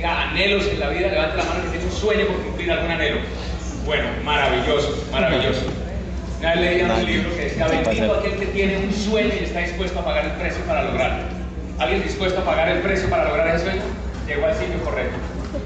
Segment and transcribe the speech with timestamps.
[0.00, 1.08] Tenga anhelos en la vida?
[1.08, 3.20] Levante la mano que tiene un sueño por cumplir algún anhelo.
[3.84, 5.62] Bueno, maravilloso, maravilloso.
[6.38, 9.60] Una vez leía un libro que decía, bendito aquel que tiene un sueño y está
[9.60, 11.24] dispuesto a pagar el precio para lograrlo.
[11.78, 13.82] ¿Alguien dispuesto a pagar el precio para lograr ese sueño?
[14.26, 15.16] Llegó al sitio correcto.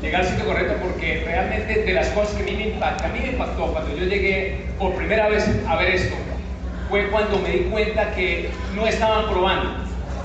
[0.02, 3.08] Llegué al sitio correcto porque realmente de las cosas que a mí me impacta, a
[3.08, 6.16] mí me impactó cuando yo llegué por primera vez a ver esto,
[6.88, 9.70] fue cuando me di cuenta que no estaban probando,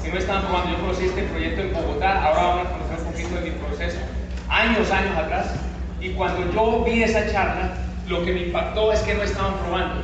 [0.03, 0.71] que no estaban probando.
[0.71, 3.68] Yo conocí este proyecto en Bogotá, ahora vamos a conocer un poquito de mi proceso,
[4.59, 5.47] años, años atrás,
[6.01, 7.71] y cuando yo vi esa charla,
[8.07, 10.01] lo que me impactó es que no estaban probando.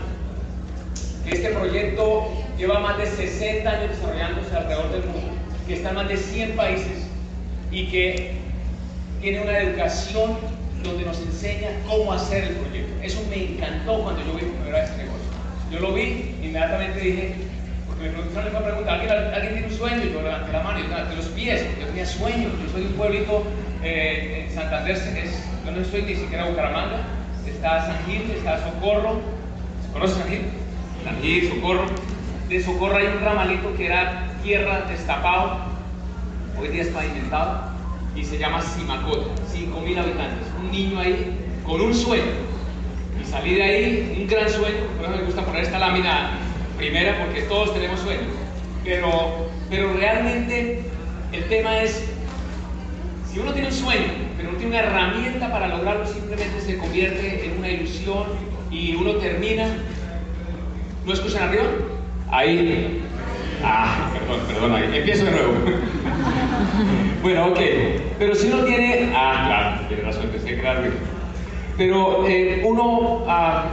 [1.25, 5.31] Este proyecto lleva más de 60 años desarrollándose alrededor del mundo,
[5.67, 7.07] que está en más de 100 países
[7.71, 8.35] y que
[9.21, 10.38] tiene una educación
[10.83, 12.93] donde nos enseña cómo hacer el proyecto.
[13.03, 15.25] Eso me encantó cuando yo vi por primera vez este negocio.
[15.72, 17.33] Yo lo vi, inmediatamente dije,
[17.87, 20.03] porque me preguntaron la pregunta, ¿alguien, ¿alguien tiene un sueño?
[20.03, 22.49] Yo levanté la mano y levanté los pies, yo tenía sueño.
[22.63, 23.43] Yo soy de un pueblito
[23.85, 27.01] eh, en Santander, es, yo no estoy ni siquiera en Bucaramanga,
[27.47, 29.22] está San Gil, está Socorro.
[29.85, 30.41] ¿Se conoce San Gil?
[31.03, 31.85] San Gil, Socorro.
[32.50, 35.59] De Socorro hay un ramalito que era tierra destapado,
[36.59, 37.72] hoy día es pavimentado,
[38.16, 40.47] y se llama Simacota, 5.000 habitantes.
[40.59, 42.23] Un niño ahí con un sueño.
[43.22, 46.31] Y salí de ahí, un gran sueño, por eso me gusta poner esta lámina
[46.78, 48.25] primera, porque todos tenemos sueños.
[48.84, 50.84] Pero, pero realmente
[51.31, 52.15] el tema es,
[53.35, 54.07] si uno tiene un sueño,
[54.38, 58.23] pero no tiene una herramienta para lograrlo, simplemente se convierte en una ilusión
[58.72, 59.68] y uno termina.
[61.06, 61.66] ¿No escuchan arriba?
[62.31, 63.01] Ahí.
[63.62, 65.00] Ah, perdón, perdón, ahí.
[65.00, 65.53] Empiezo de nuevo.
[67.23, 67.59] bueno, ok.
[68.19, 69.12] Pero si uno tiene.
[69.13, 70.90] Ah, claro, tiene razón, empecé crear
[71.75, 73.25] Pero eh, uno.
[73.28, 73.66] ah,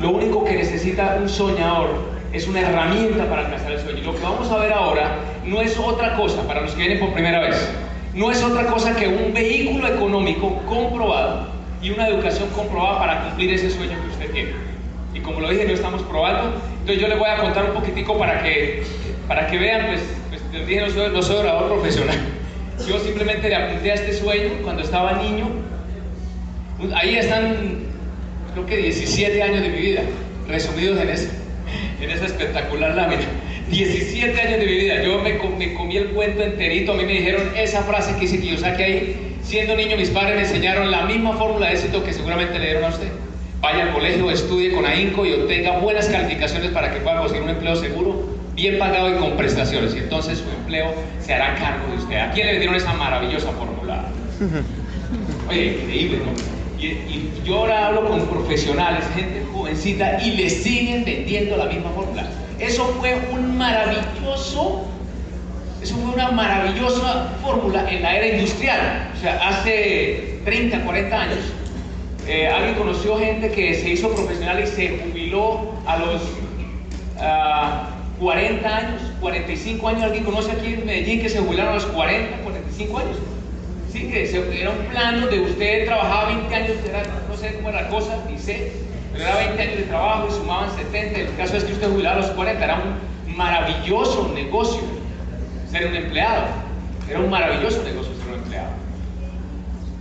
[0.00, 1.90] lo único que necesita un soñador
[2.32, 3.98] es una herramienta para alcanzar el sueño.
[3.98, 6.98] Y lo que vamos a ver ahora no es otra cosa, para los que vienen
[6.98, 7.70] por primera vez,
[8.16, 11.48] no es otra cosa que un vehículo económico comprobado
[11.82, 14.52] y una educación comprobada para cumplir ese sueño que usted tiene.
[15.12, 16.58] Y como lo dije, no estamos probando.
[16.80, 18.84] Entonces yo les voy a contar un poquitico para que,
[19.28, 20.00] para que vean, pues,
[20.30, 22.16] pues les dije, no soy, no soy orador profesional.
[22.88, 25.48] Yo simplemente le apunté a este sueño cuando estaba niño.
[26.94, 27.84] Ahí están,
[28.54, 30.02] creo que 17 años de mi vida,
[30.48, 31.30] resumidos en, ese,
[32.00, 33.22] en esa espectacular lámina.
[33.70, 37.04] 17 años de mi vida, yo me, com- me comí el cuento enterito, a mí
[37.04, 41.04] me dijeron esa frase que dice Kiyosaki ahí, siendo niño mis padres me enseñaron la
[41.06, 43.08] misma fórmula de éxito que seguramente le dieron a usted.
[43.60, 47.50] Vaya al colegio, estudie con ahínco y obtenga buenas calificaciones para que pueda conseguir un
[47.50, 49.94] empleo seguro, bien pagado y con prestaciones.
[49.94, 52.16] Y entonces su empleo se hará cargo de usted.
[52.18, 54.08] ¿A quién le dieron esa maravillosa fórmula?
[55.50, 56.32] Oye, increíble, ¿no?
[56.80, 61.90] Y, y yo ahora hablo con profesionales, gente jovencita, y le siguen vendiendo la misma
[61.90, 62.28] fórmula.
[62.58, 64.86] Eso fue un maravilloso
[65.82, 69.10] Eso fue una maravillosa fórmula en la era industrial.
[69.16, 71.38] O sea, hace 30, 40 años,
[72.26, 76.22] eh, alguien conoció gente que se hizo profesional y se jubiló a los
[78.18, 80.02] 40 ah, años, 45 años.
[80.02, 83.16] ¿Alguien conoce aquí en Medellín que se jubilaron a los 40, 45 años?
[83.92, 86.76] Sí, que era un plano de usted trabajaba 20 años,
[87.28, 88.72] no sé cómo era la cosa, ni sé,
[89.22, 91.18] era 20 años de trabajo y sumaban 70.
[91.18, 94.80] El caso es que usted jubilaba a los 40, era un maravilloso negocio
[95.70, 96.46] ser un empleado.
[97.08, 98.68] Era un maravilloso negocio ser un empleado.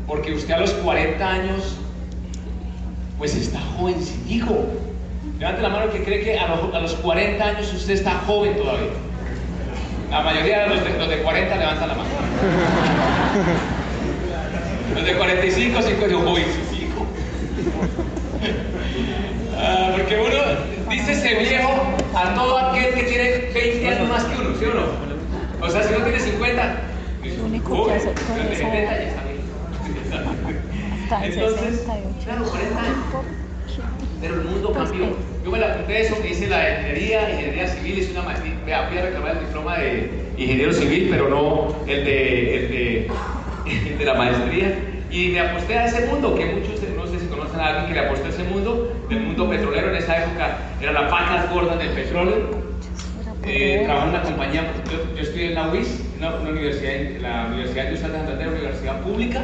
[0.07, 1.77] Porque usted a los 40 años,
[3.17, 4.67] pues está jovencito.
[5.39, 6.47] Levante la mano que cree que a
[6.79, 8.91] los, 40 años usted está joven todavía.
[10.09, 12.09] La mayoría de los de, los de 40 levantan la mano.
[14.93, 17.05] Los de 45, 50, jovencito.
[19.57, 21.69] Ah, porque uno dice ese viejo
[22.13, 25.65] a todo aquel que tiene 20 años más que uno, ¿sí o no?
[25.65, 26.75] O sea, si uno tiene 50,
[27.45, 28.67] único que hacer con esa
[31.23, 31.87] Entonces,
[32.23, 32.97] claro, 40 años.
[34.21, 35.07] Pero el mundo pues cambió.
[35.43, 38.53] Yo me la conté eso que hice la ingeniería, ingeniería civil, es una maestría.
[38.65, 43.11] Vea, fui a reclamar el diploma de ingeniero civil, pero no el de, el de,
[43.89, 44.75] el de la maestría.
[45.11, 47.93] Y me aposté a ese mundo, que muchos, no sé si conocen a alguien que
[47.93, 51.77] le apostó a ese mundo, el mundo petrolero en esa época, era la pacas gordas
[51.77, 52.65] del petróleo
[53.47, 57.97] eh, trabajo en una compañía, yo, estudié en la UIS, una, universidad, la Universidad de
[57.97, 59.41] Santander, una universidad pública,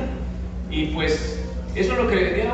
[0.72, 1.40] y pues
[1.76, 2.54] eso es lo que le decía.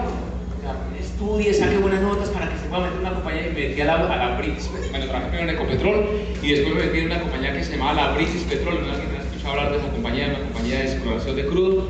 [0.99, 3.81] Estudie, saque buenas notas para que se pueda meter en una compañía y me metí
[3.81, 6.05] a la, a la British, bueno, trabajé primero en Ecopetrol
[6.43, 9.01] y después me metí en una compañía que se llamaba la British Petrol, no sé
[9.01, 11.87] si has escuchado hablar de esa compañía, una compañía de exploración de crudo,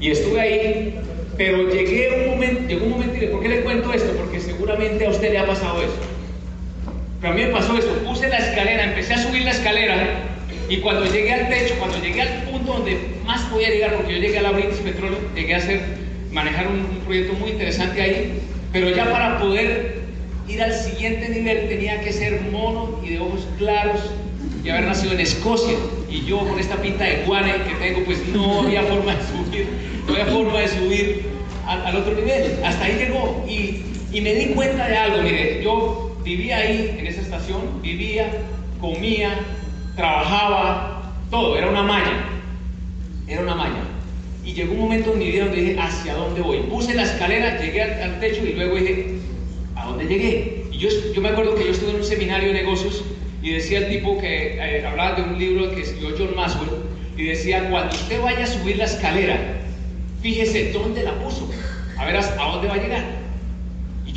[0.00, 1.00] y estuve ahí,
[1.38, 4.12] pero llegué un momento, llegó un momento y ¿por qué le cuento esto?
[4.18, 6.18] Porque seguramente a usted le ha pasado eso
[7.20, 10.24] pero a mí me pasó eso, puse la escalera, empecé a subir la escalera
[10.68, 12.96] y cuando llegué al techo, cuando llegué al punto donde
[13.26, 15.80] más podía llegar, porque yo llegué a la British Petroleum, llegué a hacer,
[16.30, 18.40] manejar un, proyecto muy interesante ahí,
[18.72, 20.02] pero ya para poder
[20.46, 24.00] ir al siguiente nivel tenía que ser mono y de ojos claros
[24.62, 25.76] y haber nacido en Escocia.
[26.10, 29.57] Y yo con esta pinta de guane que tengo, pues no había forma de subir,
[30.08, 31.22] no había forma de subir
[31.66, 32.58] al, otro nivel.
[32.64, 33.82] Hasta ahí llegó y,
[34.12, 38.30] y me di cuenta de algo, mire, yo vivía ahí, en esa estación, vivía,
[38.80, 39.30] comía,
[39.96, 42.24] trabajaba, todo, era una malla,
[43.26, 43.82] era una malla.
[44.44, 46.60] Y llegó un momento en mi vida donde dije, ¿hacia dónde voy?
[46.70, 49.18] Puse la escalera, llegué al, techo y luego dije,
[49.76, 50.64] ¿a dónde llegué?
[50.72, 53.04] Y yo, yo, me acuerdo que yo estuve en un seminario de negocios
[53.42, 56.70] y decía el tipo que eh, hablaba de un libro que escribió John Maxwell
[57.16, 59.58] y decía, cuando usted vaya a subir la escalera,
[60.20, 61.48] fíjese dónde la puso,
[61.96, 63.28] a ver a dónde va a llegar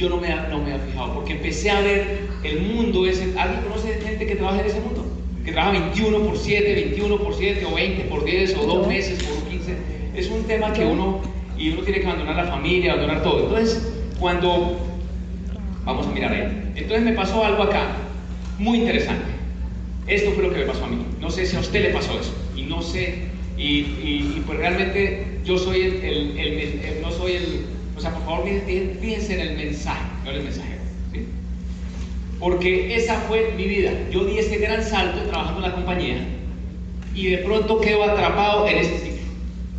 [0.01, 3.38] yo no me, no me había fijado, porque empecé a ver el mundo ese.
[3.38, 5.06] ¿Alguien conoce gente que trabaja en ese mundo?
[5.45, 9.24] Que trabaja 21 por 7, 21 por 7, o 20 por 10, o 2 meses
[9.24, 9.77] por 15.
[10.15, 11.21] Es un tema que uno,
[11.56, 13.44] y uno tiene que abandonar la familia, abandonar todo.
[13.44, 14.80] Entonces, cuando,
[15.86, 16.74] vamos a mirar ahí.
[16.75, 17.98] Entonces me pasó algo acá,
[18.57, 19.25] muy interesante.
[20.07, 21.06] Esto fue lo que me pasó a mí.
[21.19, 22.33] No sé si a usted le pasó eso.
[22.56, 23.30] Y no sé,
[23.62, 27.66] y, y, pues realmente yo soy el, el no soy el
[28.02, 28.50] o sea, por favor,
[29.00, 30.81] fíjense en el mensaje, no el mensajero.
[32.40, 33.92] Porque esa fue mi vida.
[34.10, 36.28] Yo di ese gran salto trabajando en la compañía
[37.13, 39.22] y de pronto quedo atrapado en ese ciclo.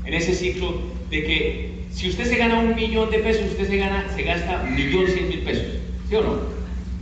[0.05, 3.77] En ese ciclo de que si usted se gana un millón de pesos, usted se,
[3.77, 5.67] gana, se gasta un millón cien mil pesos.
[6.09, 6.39] ¿Sí o no?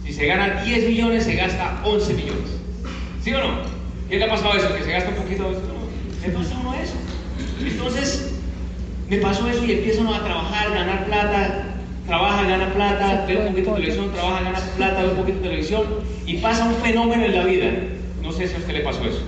[0.06, 2.50] Si se gana 10 millones, se gasta 11 millones.
[3.22, 3.60] ¿Sí o no?
[4.08, 4.74] ¿Qué le ha pasado eso?
[4.74, 5.42] ¿Que se gasta un poquito?
[5.42, 5.79] No.
[6.22, 6.94] ¿Le pasa a uno eso?
[7.60, 8.32] Entonces,
[9.08, 11.64] me pasó eso y empiezo a trabajar, ganar plata,
[12.06, 15.44] trabaja, gana plata, ve un poquito de televisión, trabaja, gana plata, ve un poquito de
[15.44, 15.82] televisión
[16.26, 17.70] y pasa un fenómeno en la vida.
[18.22, 19.22] No sé si a usted le pasó eso.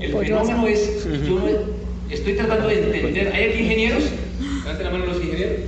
[0.00, 1.40] El fenómeno es, yo
[2.10, 4.04] estoy tratando de entender, ¿hay aquí ingenieros?
[4.62, 5.60] Levanten la mano los ingenieros.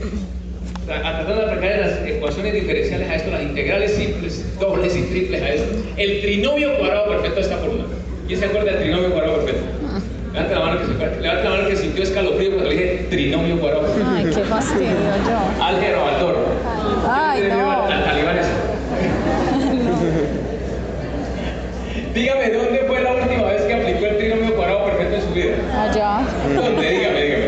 [0.87, 5.49] tratando de aplicar las ecuaciones diferenciales a esto, las integrales simples, dobles y triples a
[5.51, 5.77] esto.
[5.97, 7.85] El trinomio cuadrado perfecto de esta forma.
[8.27, 9.84] ¿Quién se acuerda del trinomio cuadrado perfecto?
[10.35, 13.87] Levanta la mano que, se, la mano que sintió escalofrío cuando le dije trinomio cuadrado.
[14.17, 15.65] Ay, qué fastidio yo.
[15.65, 16.47] Álgebra al toro.
[17.09, 17.83] Ay, no.
[17.85, 18.51] Al talibán eso.
[22.15, 25.55] Dígame, ¿dónde fue la última vez que aplicó el trinomio cuadrado perfecto en su vida?
[25.81, 26.23] Allá.
[26.57, 26.91] ¿Dónde?
[26.91, 27.47] Dígame, dígame.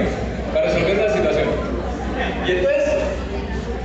[0.55, 1.49] Para resolver la situación.
[2.47, 2.85] Y entonces,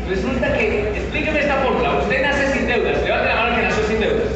[0.10, 1.98] resulta que, explíqueme esta fórmula.
[2.03, 3.01] Usted nace sin deudas.
[3.03, 4.27] Levante la mano que nació sin deudas.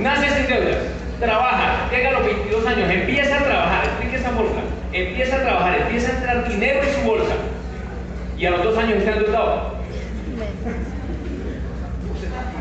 [0.00, 4.60] Nace sin deudas trabaja, llega a los 22 años, empieza a trabajar, explique esa bolsa,
[4.92, 7.34] empieza a trabajar, empieza a entrar dinero en su bolsa
[8.38, 9.76] y a los dos años está endeudado.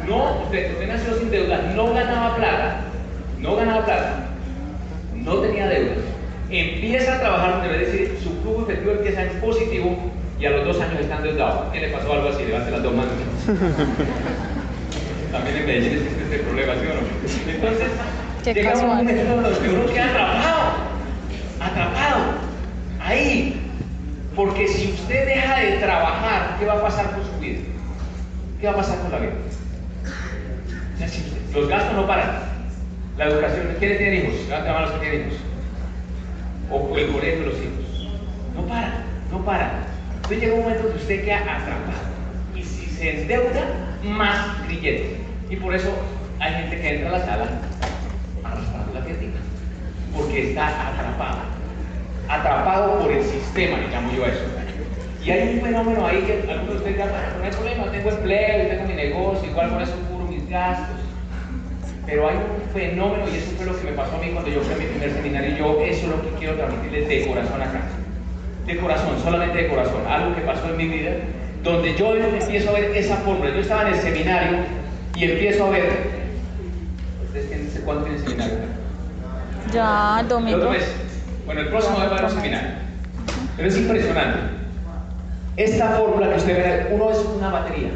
[0.07, 2.81] No, usted, usted nació sin deuda, no ganaba plata,
[3.39, 4.27] no ganaba plata.
[5.13, 5.97] no tenía deudas,
[6.49, 10.81] empieza a trabajar, debe decir, su flujo efectivo empieza en positivo y a los dos
[10.81, 11.71] años está endeudado.
[11.71, 12.43] ¿Qué le pasó algo así?
[12.45, 13.13] Levante las dos manos.
[15.31, 17.51] También en Medellín existe este problema, ¿sí o no?
[17.51, 17.87] Entonces,
[18.45, 19.05] Qué llegamos a un casual.
[19.05, 20.71] momento donde uno queda atrapado,
[21.59, 22.23] atrapado,
[22.99, 23.61] ahí.
[24.35, 27.61] Porque si usted deja de trabajar, ¿qué va a pasar con su vida?
[28.61, 29.31] ¿Qué va a pasar con la vida?
[31.55, 32.43] Los gastos no paran.
[33.17, 34.47] La educación, ¿quiénes tienen hijos?
[34.47, 35.39] Levanten la los que tienen hijos.
[36.69, 38.11] O el colegio de los hijos.
[38.55, 38.93] No para,
[39.31, 39.71] no para.
[40.17, 42.05] Entonces llega un momento que usted queda atrapado.
[42.55, 43.63] Y si se endeuda,
[44.03, 45.17] más grillete.
[45.49, 45.89] Y por eso
[46.39, 47.47] hay gente que entra a la sala
[50.15, 51.39] Porque está atrapado.
[52.27, 54.41] Atrapado por el sistema, le llamo yo a eso.
[55.23, 58.09] Y hay un fenómeno ahí que algunos de ustedes dirán, bueno, no hay problema, tengo
[58.09, 60.97] empleo, tengo mi negocio, igual con eso cubro mis gastos.
[62.05, 64.61] Pero hay un fenómeno, y eso fue lo que me pasó a mí cuando yo
[64.61, 67.59] fui a mi primer seminario, y yo eso es lo que quiero transmitirles de corazón
[67.59, 67.81] acá.
[68.67, 70.05] De corazón, solamente de corazón.
[70.07, 71.11] Algo que pasó en mi vida,
[71.63, 73.49] donde yo empiezo a ver esa fórmula.
[73.49, 74.59] Yo estaba en el seminario
[75.15, 75.85] y empiezo a ver.
[77.25, 78.57] ¿Ustedes tienen, cuándo tienen seminario?
[79.75, 80.57] Ya, domingo.
[80.57, 80.89] otro mes.
[81.45, 82.69] Bueno, el próximo mes va a seminario.
[83.57, 84.39] Pero es impresionante.
[85.57, 87.89] Esta fórmula que usted ve, uno es una batería.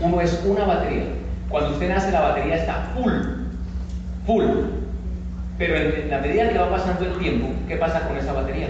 [0.00, 1.04] Uno es una batería.
[1.50, 3.12] Cuando usted nace, la batería está full.
[4.26, 4.44] Full.
[5.58, 8.68] Pero en, la medida que va pasando el tiempo, ¿qué pasa con esa batería?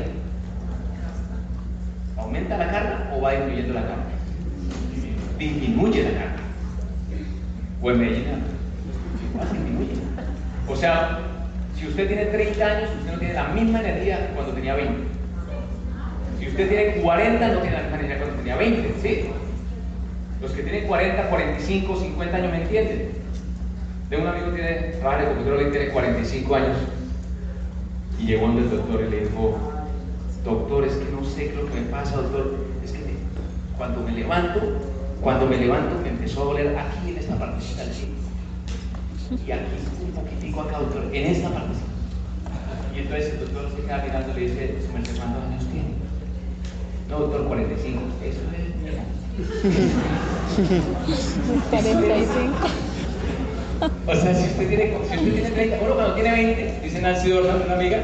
[2.17, 4.05] ¿Aumenta la carga o va disminuyendo la carga?
[5.39, 6.37] Disminuye la carga.
[7.83, 8.25] O en Medellín,
[9.53, 9.95] disminuye.
[10.69, 11.26] O sea,
[11.79, 14.95] si usted tiene 30 años, usted no tiene la misma energía que cuando tenía 20.
[16.39, 19.31] Si usted tiene 40, no tiene la misma energía que cuando tenía 20, ¿sí?
[20.41, 23.11] Los que tienen 40, 45, 50 años me entienden.
[24.09, 26.77] Tengo un amigo que tiene, trabaja en el tiene 45 años.
[28.19, 29.59] Y llegó donde el doctor y le dijo,
[30.45, 32.55] doctor, es que no sé qué es lo que me pasa, doctor.
[32.85, 33.01] Es que
[33.77, 34.61] cuando me levanto,
[35.21, 37.93] cuando me levanto me empezó a doler aquí en esta partecita del.
[39.31, 39.65] Y aquí
[40.05, 41.75] un poquitico acá, doctor, en esta parte.
[42.95, 45.89] Y entonces el doctor se queda mirando y le dice, "Su merced, ¿cuántos años tiene?
[47.11, 48.03] No, doctor, 45.
[48.25, 49.05] Eso es, mira.
[51.71, 52.53] 45.
[54.07, 57.29] O sea, si usted tiene, si usted tiene 30, uno cuando tiene 20, dice Nancy
[57.29, 57.99] Dornan, una amiga,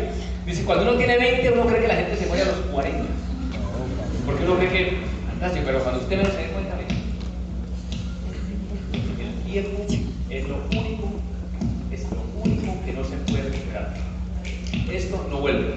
[0.45, 3.05] dice, cuando uno tiene 20, uno cree que la gente se muere a los 40.
[4.27, 4.99] Porque uno cree que,
[5.31, 6.85] fantástico, pero cuando usted menos se dé cuenta, ve,
[9.25, 9.87] el tiempo
[10.29, 11.09] es lo único,
[11.91, 13.95] es lo único que no se puede recuperar.
[14.93, 15.75] Esto no vuelve.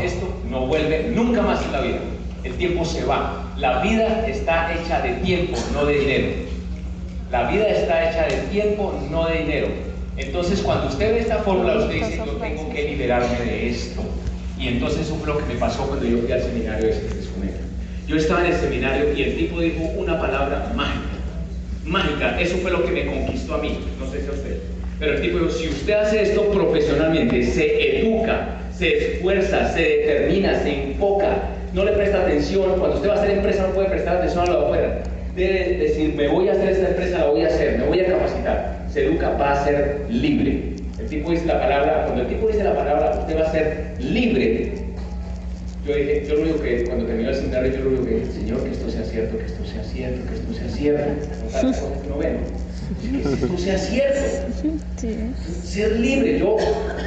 [0.00, 1.98] Esto no vuelve nunca más en la vida.
[2.42, 3.44] El tiempo se va.
[3.56, 6.26] La vida está hecha de tiempo, no de dinero.
[7.30, 9.68] La vida está hecha de tiempo, no de dinero.
[10.16, 14.02] Entonces, cuando usted ve esta fórmula, usted dice, yo tengo que liberarme de esto.
[14.58, 17.26] Y entonces eso fue lo que me pasó cuando yo fui al seminario que les
[17.28, 17.58] comento.
[18.06, 21.14] Yo estaba en el seminario y el tipo dijo una palabra mágica.
[21.84, 24.58] Mágica, eso fue lo que me conquistó a mí, no sé si a usted.
[24.98, 30.58] Pero el tipo dijo, si usted hace esto profesionalmente, se educa, se esfuerza, se determina,
[30.60, 31.36] se enfoca,
[31.72, 34.52] no le presta atención, cuando usted va a hacer empresa no puede prestar atención a
[34.52, 35.02] lo de afuera.
[35.36, 38.06] Debe decir, me voy a hacer esta empresa, la voy a hacer, me voy a
[38.06, 38.86] capacitar.
[38.92, 40.74] Se educa, va a ser libre.
[40.98, 43.94] El tipo dice la palabra, cuando el tipo dice la palabra, usted va a ser
[43.98, 44.72] libre.
[45.86, 48.32] Yo dije, yo lo único que, cuando terminó el seminario, yo lo único que dije,
[48.32, 51.26] Señor, que esto sea cierto, que esto sea cierto, que esto sea cierto.
[51.44, 52.38] Cosas que no ven.
[53.00, 54.20] Que esto sea cierto
[55.62, 56.38] ser libre.
[56.38, 56.56] Yo,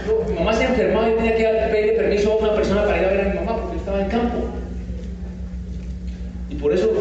[0.08, 3.06] yo- mi mamá se enfermaba y tenía que pedirle permiso a una persona para ir
[3.06, 4.38] a ver a mi mamá porque estaba en campo.
[6.50, 6.91] Y por eso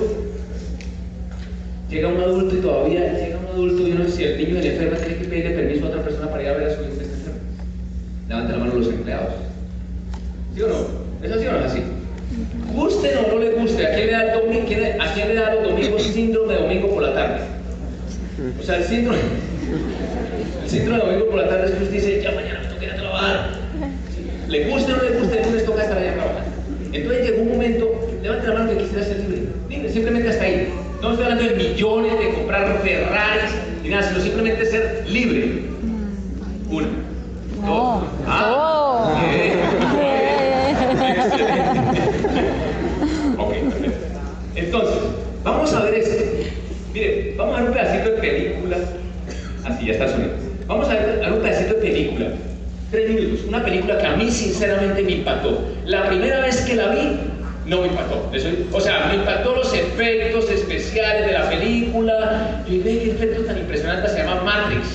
[1.90, 4.96] llega un adulto y todavía llega un adulto y uno si el niño se enferma
[4.98, 7.04] tiene que pedirle permiso a otra persona para ir a ver a su hijo que
[7.04, 7.38] está enfermo.
[8.28, 9.34] Levanta la mano los empleados.
[10.54, 10.74] ¿Sí o no?
[11.22, 11.82] ¿Es así o no es así?
[12.74, 14.66] Guste o no le guste, ¿a quién le da, el domingo,
[15.00, 17.40] a quién le da los domingos síndrome de domingo por la tarde?
[18.60, 19.18] O sea, el síndrome,
[20.62, 22.84] el síndrome de domingo por la tarde es que usted dice, ya mañana me toca
[22.84, 23.50] ir a trabajar.
[24.48, 26.44] Le guste o no le guste, el lunes toca estar allá a trabajar.
[26.92, 29.42] Entonces llegó un momento, levante la mano que quisiera ser libre.
[29.70, 30.68] Libre, simplemente hasta ahí.
[31.00, 33.50] No estoy hablando de millones, de comprar Ferraris,
[33.82, 35.62] ni nada, sino simplemente ser libre.
[36.70, 36.88] Una.
[37.62, 37.66] No.
[37.66, 38.04] Dos.
[38.26, 39.14] Ah.
[43.38, 43.42] Oh.
[43.42, 44.08] Ok, perfecto.
[44.54, 44.98] Entonces,
[45.42, 46.65] vamos a ver este.
[46.96, 48.76] Mire, vamos a ver un pedacito de película.
[49.66, 50.30] Así, ya está el sonido.
[50.66, 52.26] Vamos a ver, a ver un pedacito de película.
[52.90, 53.40] Tres minutos.
[53.48, 55.62] Una película que a mí sinceramente me impactó.
[55.84, 57.18] La primera vez que la vi,
[57.66, 58.30] no me impactó.
[58.32, 62.62] Eso- o sea, me impactó los efectos especiales de la película.
[62.66, 64.86] Y ve qué efecto tan impresionante se llama Matrix.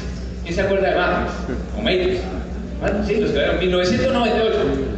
[0.41, 1.31] ¿Quién se acuerda de Matrix?
[1.77, 2.19] O Matrix.
[2.83, 4.57] Ah, Sí, los crearon, 1998.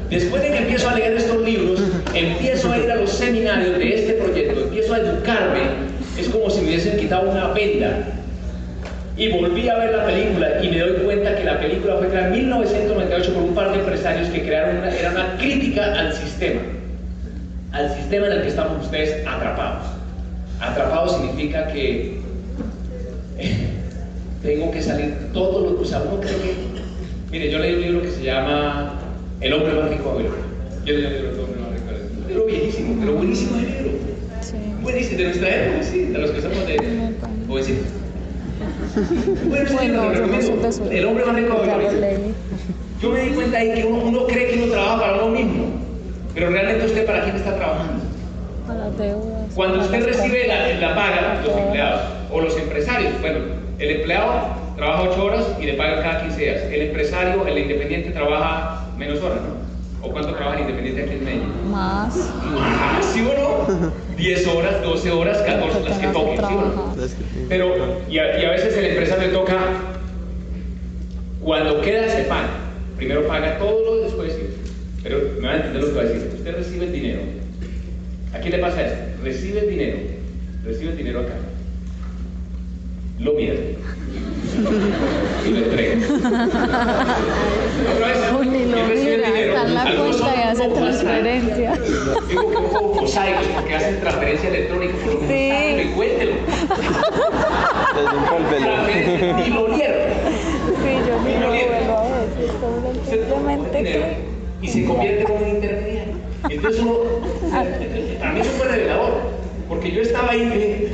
[0.10, 1.82] Después de que empiezo a leer estos libros,
[2.14, 6.62] empiezo a ir a los seminarios de este proyecto, empiezo a educarme, es como si
[6.62, 8.20] me hubiesen quitado una venda.
[9.16, 12.28] Y volví a ver la película y me doy cuenta que la película fue creada
[12.28, 16.62] en 1998 por un par de empresarios que crearon una, era una crítica al sistema,
[17.74, 19.86] al sistema en el que estamos ustedes atrapados.
[20.60, 22.22] Atrapados significa que
[24.42, 25.82] tengo que salir todos los...
[25.82, 26.74] O sea, que...
[27.32, 29.00] Mire, yo leí un libro que se llama
[29.42, 30.24] El hombre más rico de.
[30.86, 32.22] Yo leí un libro, El hombre más rico de.
[32.22, 34.13] Un libro viejísimo, pero buenísimo el libro.
[34.84, 34.92] Sí.
[34.92, 36.78] Buenísimo, de nuestra época, sí, de los que somos de
[37.48, 37.88] jovencitos.
[39.46, 40.92] Bueno, libro Bueno, lo recomiendo.
[40.92, 42.34] El hombre más rico de.
[43.02, 45.66] Yo me di cuenta ahí que uno, uno cree que uno trabaja para uno mismo,
[46.34, 48.04] pero realmente usted para quién está trabajando.
[48.70, 49.54] A las deudas.
[49.56, 53.40] Cuando usted recibe la, la paga, los empleados o los empresarios, bueno,
[53.80, 54.32] el empleado
[54.78, 56.62] trabaja 8 horas y le pagan cada 15 días.
[56.72, 59.63] El empresario, el independiente, trabaja menos horas, ¿no?
[60.04, 61.72] ¿O cuánto trabaja el independiente aquí en Medellín?
[61.72, 62.30] Más.
[62.60, 63.94] Ah, ¿Sí o no?
[64.18, 66.72] 10 horas, 12 horas, 14, las que toquen, ¿sí o no?
[66.72, 67.08] trabajar.
[67.48, 67.76] Pero,
[68.10, 69.58] y a, y a veces el empresario le toca,
[71.42, 72.50] cuando queda se paga.
[72.98, 74.38] Primero paga todo lo después.
[75.04, 76.32] Pero me van a entender lo que voy a decir.
[76.36, 77.22] Usted recibe el dinero.
[78.34, 79.24] ¿A quién le pasa esto?
[79.24, 79.98] Recibe el dinero.
[80.66, 81.36] Recibe el dinero acá.
[83.20, 83.54] Lo mira.
[85.46, 85.96] Y lo entrega.
[87.96, 88.18] Otra vez.
[89.70, 91.74] La cuenta y son hace un poco más transferencia.
[92.28, 94.94] Digo que un mosaicos porque hacen transferencia electrónica.
[94.94, 95.50] Por lo menos Sí.
[95.50, 96.36] sáquenlo y cuéntelo.
[97.94, 99.98] Transferencia y lo vieron.
[100.84, 104.18] Sí, yo Y lo vuelvo a el Simplemente que.
[104.62, 106.14] y se convierte en un intermediario.
[106.50, 106.94] Entonces uno,
[108.20, 109.14] para mí eso fue revelador,
[109.70, 110.88] porque yo estaba ahí y dije,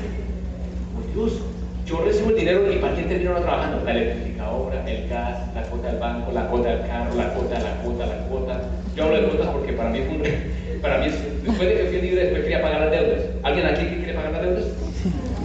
[0.94, 1.42] por Dios,
[1.90, 5.64] yo recibo el dinero y para quién termino no trabajando, la electrificadora, el gas, la
[5.64, 8.62] cuota del banco, la cuota del carro, la cuota, la cuota, la cuota.
[8.96, 11.86] Yo hablo de cuotas porque para mí fue un, para mí es, después de que
[11.86, 13.22] fui libre después quería pagar las deudas.
[13.42, 14.66] ¿Alguien aquí que quiere pagar las deudas?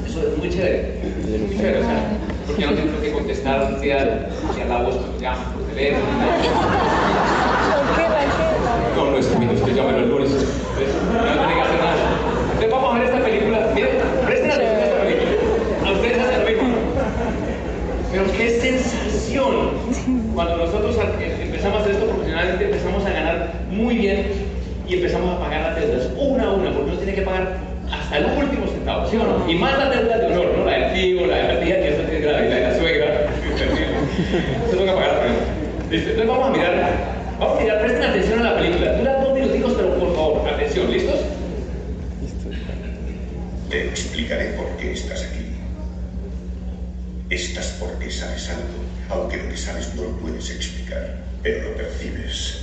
[0.07, 2.13] Eso es muy chévere, es muy chévere, o sea,
[2.47, 6.05] porque no tengo que contestar un día si a la voz me llaman por teléfono.
[6.13, 6.37] ni nada.
[7.89, 8.97] ¿Por qué que?
[8.97, 10.31] No, no es mío, usted llámelo el lunes.
[10.31, 10.39] No
[11.39, 11.95] tiene que hacer nada.
[12.53, 13.59] Entonces vamos a ver esta película.
[13.75, 13.91] Miren,
[14.27, 15.45] presten atención a esta película.
[15.85, 16.65] A ustedes hacen lo mismo.
[18.15, 19.71] Pero qué sensación.
[20.35, 24.27] Cuando nosotros eh, empezamos esto profesionalmente, empezamos a ganar muy bien
[24.89, 27.57] y empezamos a pagar las deudas una a una, porque uno tiene que pagar
[27.91, 29.51] hasta el último centavo, ¿sí o no?
[29.51, 30.65] Y más las deudas de honor, ¿no?
[30.65, 33.27] La del tío, la de la tía, que eso es grave, la de la suegra.
[34.69, 35.23] Eso toca pagar.
[35.91, 36.93] Listo, entonces vamos a mirar,
[37.41, 38.93] vamos a mirar, presten atención a la película.
[38.93, 41.21] Dura dos minuticos, pero por favor, atención, ¿listos?
[43.71, 45.44] Te explicaré por qué estás aquí.
[47.35, 52.59] Estás porque sabes algo, aunque lo que sabes no lo puedes explicar, pero lo percibes.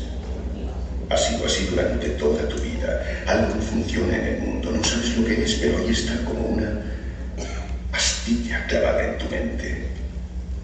[1.09, 3.03] Ha sido así durante toda tu vida.
[3.27, 6.71] Algo funciona en el mundo, no sabes lo que es, pero ahí está como una
[7.91, 9.83] pastilla clavada en tu mente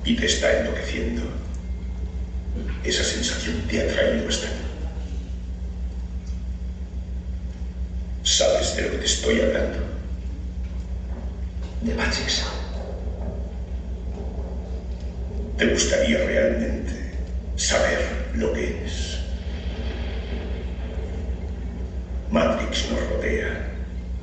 [0.06, 1.24] y te está enloqueciendo.
[2.86, 4.64] Esa sensación te ha traído hasta aquí.
[8.24, 9.80] ¿Sabes de lo que te estoy hablando?
[11.82, 12.57] De Matrix.
[15.58, 16.94] ¿Te gustaría realmente
[17.56, 18.00] saber
[18.36, 19.18] lo que es?
[22.30, 23.68] Matrix nos rodea.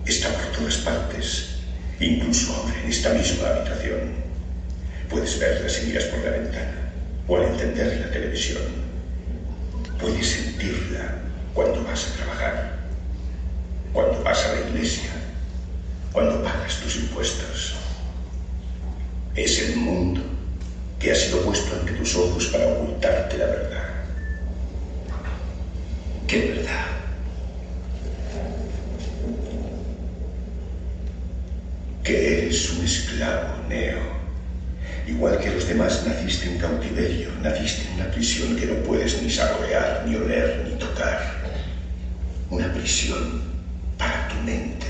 [0.06, 1.56] Está por todas partes.
[1.98, 4.12] Incluso ahora en esta misma habitación.
[5.10, 6.92] Puedes verla si miras por la ventana
[7.26, 8.62] o al encender la televisión.
[9.98, 11.16] Puedes sentirla
[11.52, 12.78] cuando vas a trabajar,
[13.92, 15.10] cuando vas a la iglesia,
[16.12, 17.74] cuando pagas tus impuestos.
[19.34, 20.33] Es el mundo
[21.04, 23.84] que ha sido puesto ante tus ojos para ocultarte la verdad.
[26.26, 26.86] ¿Qué verdad?
[32.02, 34.00] Que eres un esclavo, Neo.
[35.06, 39.28] Igual que los demás, naciste en cautiverio, naciste en una prisión que no puedes ni
[39.28, 41.20] saborear, ni oler, ni tocar.
[42.48, 43.42] Una prisión
[43.98, 44.83] para tu mente.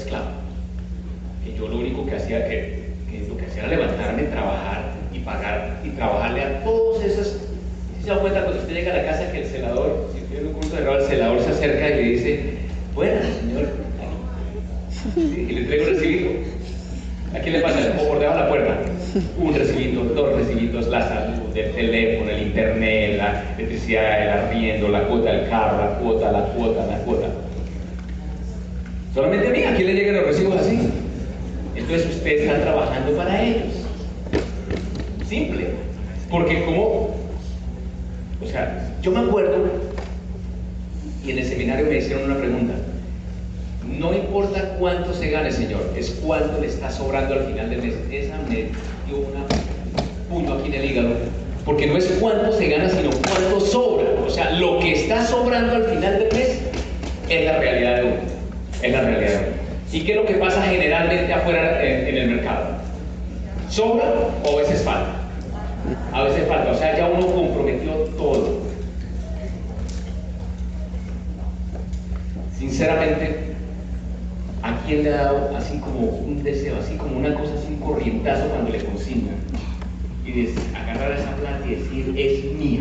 [0.00, 0.26] Esclavo.
[1.44, 2.90] Que yo lo único que hacía, que,
[3.28, 7.26] lo que hacía era levantarme, trabajar y pagar y trabajarle a todos esos.
[7.96, 10.48] ¿Sí se da cuenta cuando usted llega a la casa que el celador, si tiene
[10.48, 12.40] un curso de rol, el celador se acerca y le dice,
[12.94, 13.68] buenas, señor.
[15.16, 16.30] Y le entrega un recibido.
[17.34, 17.78] ¿A quién le pasa?
[18.00, 18.78] O por debajo de la puerta.
[19.38, 25.04] Un recibito, dos recibitos, la salud, el teléfono, el internet, la electricidad, el arriendo, la
[25.04, 27.26] cuota del carro, la cuota, la cuota, la cuota.
[29.14, 30.78] Solamente a mí, ¿a quién le llegan los recibos así?
[31.74, 33.74] Entonces usted está trabajando para ellos.
[35.28, 35.68] Simple.
[36.30, 37.16] Porque como,
[38.40, 39.56] o sea, yo me acuerdo
[41.24, 42.74] y en el seminario me hicieron una pregunta.
[43.98, 47.94] No importa cuánto se gane, Señor, es cuánto le está sobrando al final del mes.
[48.10, 48.68] Esa me
[49.06, 49.44] dio un
[50.28, 51.08] punto aquí en el hígado.
[51.64, 54.08] Porque no es cuánto se gana, sino cuánto sobra.
[54.24, 56.60] O sea, lo que está sobrando al final del mes
[57.28, 58.29] es la realidad de uno.
[58.82, 59.40] Es la realidad.
[59.92, 62.78] ¿Y qué es lo que pasa generalmente afuera en, en el mercado?
[63.68, 64.04] ¿Sobra
[64.44, 65.16] o a veces falta?
[66.12, 66.70] A veces falta.
[66.70, 68.60] O sea, ya uno comprometió todo.
[72.58, 73.50] Sinceramente,
[74.62, 77.80] ¿A quién le ha dado así como un deseo, así como una cosa, así un
[77.80, 79.36] corrientazo cuando le consignan?
[80.24, 82.80] Y des, agarrar esa plata y decir, es mía.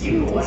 [0.00, 0.44] Y robar.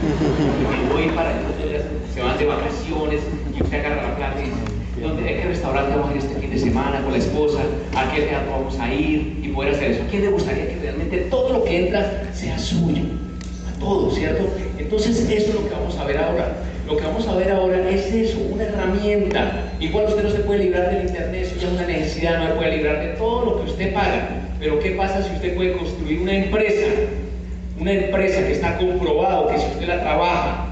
[0.00, 1.82] Y voy para entonces,
[2.14, 3.20] se van de vacaciones
[3.56, 6.40] y usted agarra la plata y dice, ¿dónde, ¿a qué restaurante vamos a ir este
[6.40, 7.60] fin de semana con la esposa?
[7.96, 9.40] ¿A qué teatro vamos a ir?
[9.42, 10.02] Y poder hacer eso.
[10.04, 13.02] ¿A quién le gustaría que realmente todo lo que entra sea suyo?
[13.68, 14.48] A todos, ¿cierto?
[14.78, 16.62] Entonces, eso es lo que vamos a ver ahora.
[16.86, 19.72] Lo que vamos a ver ahora es eso, una herramienta.
[19.80, 22.52] Igual usted no se puede librar del internet, eso ya es una necesidad, no se
[22.54, 24.28] puede librar de todo lo que usted paga.
[24.60, 26.86] Pero ¿qué pasa si usted puede construir una empresa?
[27.80, 30.66] Una empresa que está comprobado que si usted la trabaja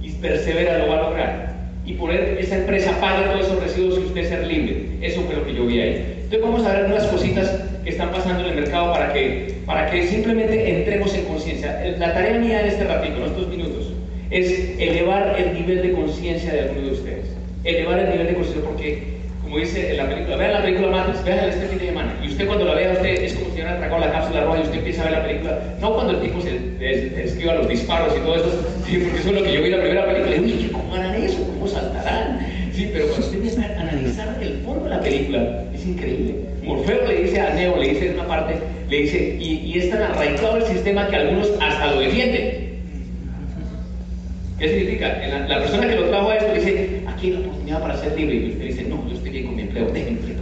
[0.00, 1.56] y persevera lo va a lograr.
[1.84, 4.98] Y poner esa empresa paga todos esos residuos y usted ser libre.
[5.00, 6.16] Eso fue lo que yo vi ahí.
[6.22, 7.50] Entonces vamos a ver unas cositas
[7.82, 11.80] que están pasando en el mercado para que, para que simplemente entremos en conciencia.
[11.98, 13.92] La tarea mía en este ratito, en estos minutos,
[14.30, 17.26] es elevar el nivel de conciencia de alguno de ustedes.
[17.64, 19.15] Elevar el nivel de conciencia porque,
[19.46, 22.12] como dice en la película, vean la película Matrix, vean este fin de semana.
[22.20, 24.62] Y usted cuando la vea, usted es como si hubiera atracado la cápsula roja y
[24.62, 25.58] usted empieza a ver la película.
[25.80, 28.50] No cuando el tipo se, esquiva los disparos y todo eso,
[28.86, 30.36] sí, porque eso es lo que yo vi en la primera película.
[30.36, 31.44] Y dije, ¿cómo harán eso?
[31.46, 32.44] ¿Cómo saltarán?
[32.72, 36.34] Sí, pero cuando usted empieza a analizar el fondo de la película, es increíble.
[36.64, 38.56] Morfeo le dice a Neo, le dice en una parte,
[38.90, 42.66] le dice, y, y es tan arraigado el sistema que algunos hasta lo defienden.
[44.58, 45.18] ¿Qué significa?
[45.28, 48.18] La, la, persona que lo trajo a esto dice, aquí hay la oportunidad para ser
[48.18, 48.36] libre.
[48.36, 49.14] Y usted dice, no, yo
[49.76, 50.38] empleo, déjenme empleo.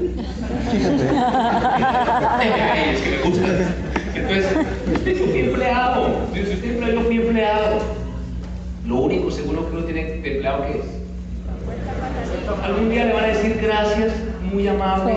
[2.38, 3.46] Déjenme es que me gusta.
[4.14, 4.46] Entonces,
[4.94, 6.28] usted es un empleado.
[6.32, 7.78] Si usted es empleado, yo fui empleado.
[8.86, 10.84] Lo único seguro que uno tiene de empleado que es.
[12.62, 15.14] Algún día le van a decir gracias, muy amable,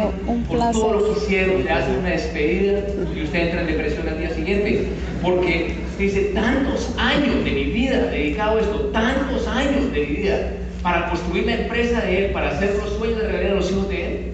[0.47, 4.17] por todo lo que hicieron, le hacen una despedida y usted entra en depresión al
[4.17, 4.87] día siguiente.
[5.21, 10.53] Porque dice, tantos años de mi vida dedicado a esto, tantos años de mi vida
[10.87, 13.89] para construir la empresa de él, para hacer los sueños de realidad de los hijos
[13.89, 14.31] de él.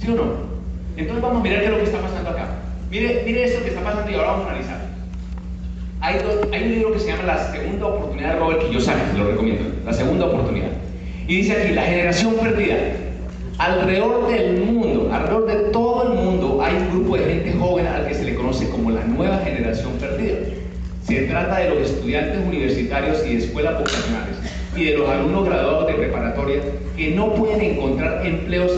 [0.00, 0.24] ¿Sí o no?
[0.96, 2.48] Entonces vamos a mirar qué es lo que está pasando acá.
[2.90, 4.80] Mire, mire esto que está pasando y ahora vamos a analizar.
[6.00, 6.16] Hay,
[6.62, 9.64] un libro que se llama La Segunda Oportunidad de Robert Kiyosaki, se lo recomiendo.
[9.84, 10.70] La Segunda Oportunidad.
[11.26, 12.76] Y dice aquí, la generación perdida.
[13.58, 18.06] Alrededor del mundo, alrededor de todo el mundo, hay un grupo de gente joven al
[18.06, 20.36] que se le conoce como la nueva generación perdida.
[21.02, 24.27] Se trata de los estudiantes universitarios y de escuelas vocacionales
[24.78, 26.60] y de los alumnos graduados de preparatoria
[26.96, 28.72] que no pueden encontrar empleos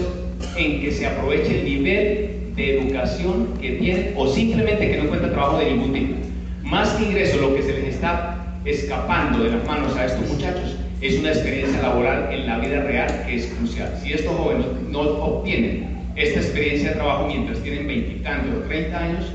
[0.56, 5.32] en que se aproveche el nivel de educación que tienen o simplemente que no encuentran
[5.32, 6.14] trabajo de ningún tipo.
[6.62, 10.76] Más que ingresos, lo que se les está escapando de las manos a estos muchachos
[11.00, 13.94] es una experiencia laboral en la vida real que es crucial.
[14.02, 19.26] Si estos jóvenes no obtienen esta experiencia de trabajo mientras tienen veintitantos o treinta años,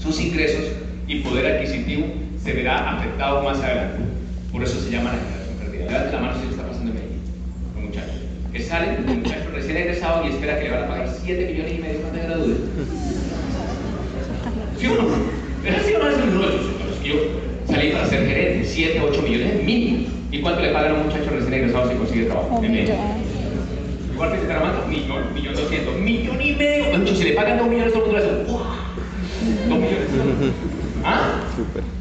[0.00, 0.64] sus ingresos
[1.06, 2.04] y poder adquisitivo
[2.42, 3.98] se verá afectado más adelante.
[4.52, 5.39] Por eso se llama la
[5.80, 5.98] perdida.
[5.98, 7.20] Levante la mano si lo está pasando en Medellín,
[7.74, 8.14] los muchachos.
[8.52, 11.72] Que salen, un muchacho recién egresado y espera que le van a pagar 7 millones
[11.72, 12.56] y medio cuando gradúe.
[14.78, 15.68] ¿Sí o no?
[15.68, 16.58] ¿Es así o no es un rollo?
[17.04, 17.14] Yo
[17.68, 20.08] salí para ser gerente, 7, 8 millones mínimo.
[20.32, 22.56] ¿Y cuánto le pagan a un muchacho recién egresado si consigue trabajo?
[22.56, 22.96] Un En millón.
[24.12, 26.98] Igual que se Caramanta, millón, millón doscientos, millón y medio.
[26.98, 28.64] Mucho, si le pagan dos millones, todo el mundo le hace, ¡guau!
[29.68, 30.08] Dos millones.
[31.04, 31.40] ¿Ah?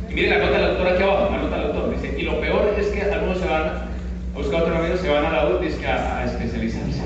[0.09, 1.95] Y mire la nota del autor aquí abajo, la nota del autor.
[1.95, 2.87] Dice, y lo peor es
[3.59, 7.01] van a buscar otro amigo, se van a la U, dice que a, a especializarse.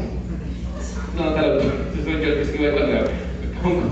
[1.15, 1.61] No, autor.
[1.99, 3.83] Eso yo que escribo cuando me pongo.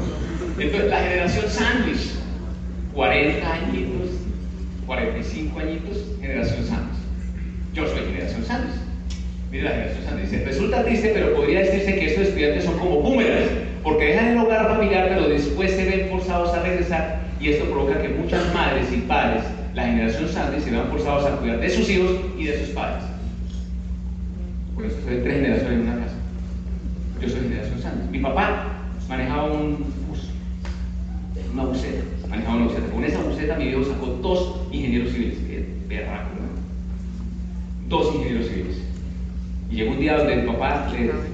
[0.59, 2.11] Entonces, la generación sándwich,
[2.93, 4.09] 40 añitos,
[4.85, 6.99] 45 añitos, generación sándwich.
[7.73, 8.75] Yo soy generación sándwich.
[9.51, 10.29] Mire la generación sándwich.
[10.29, 13.51] Dice, resulta triste, pero podría decirse que estos estudiantes son como boomerangs,
[13.83, 18.01] porque dejan el hogar familiar, pero después se ven forzados a regresar, y esto provoca
[18.01, 19.43] que muchas madres y padres,
[19.73, 23.03] la generación sándwich, se vean forzados a cuidar de sus hijos y de sus padres.
[24.75, 26.15] Por eso soy tres generaciones en una casa.
[27.21, 28.09] Yo soy generación sándwich.
[28.11, 30.29] Mi papá manejaba un bus,
[31.53, 32.87] una buseta, manejaba una buseta.
[32.87, 37.89] Con esa buseta mi viejo sacó dos ingenieros civiles, que berraco, ¿no?
[37.89, 38.77] Dos ingenieros civiles.
[39.69, 40.91] Y llegó un día donde el papá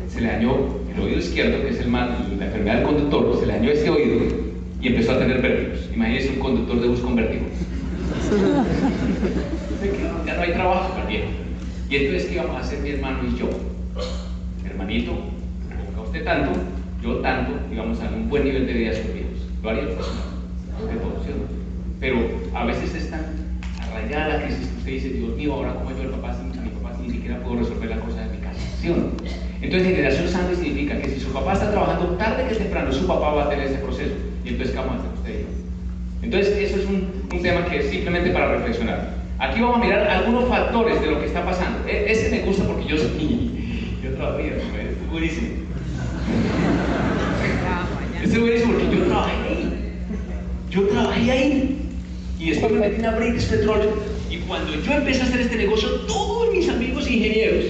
[0.09, 3.45] se le dañó el oído izquierdo, que es el mal, la enfermedad del conductor, se
[3.45, 4.25] le dañó ese oído
[4.81, 5.89] y empezó a tener vértigos.
[5.93, 7.47] Imagínese un conductor de bus con vértigos.
[10.25, 11.27] ya no hay trabajo para viejo.
[11.89, 13.49] Y entonces, ¿qué íbamos a hacer mi hermano y yo?
[14.65, 15.13] Hermanito,
[15.85, 16.59] ponga usted tanto,
[17.01, 19.05] yo tanto, y vamos a un buen nivel de vida a sus.
[19.63, 21.31] Lo haría todo, ¿sí?
[21.99, 22.19] Pero
[22.53, 23.47] a veces es tan
[24.11, 26.95] la crisis que usted dice, Dios mío, ahora cómo yo el papá, a mi papá
[27.01, 29.11] ni siquiera puedo resolver la cosa de mi casa, ¿sí o no?
[29.61, 33.33] Entonces, generación sándwich significa que si su papá está trabajando tarde que temprano, su papá
[33.33, 34.13] va a tener ese proceso.
[34.45, 35.56] Y entonces, ¿qué vamos a hacer usted y yo?
[36.21, 39.15] Entonces, eso es un, un tema que simplemente para reflexionar.
[39.39, 41.87] Aquí vamos a mirar algunos factores de lo que está pasando.
[41.87, 45.47] E- ese me gusta porque yo soy yo todavía, es buenísimo.
[48.23, 49.73] Ese es buenísimo porque yo trabajé ahí.
[50.71, 51.77] Yo trabajé ahí.
[52.39, 53.93] Y después me metí en British Petroleum.
[54.29, 57.65] Y cuando yo empecé a hacer este negocio, todos mis amigos ingenieros,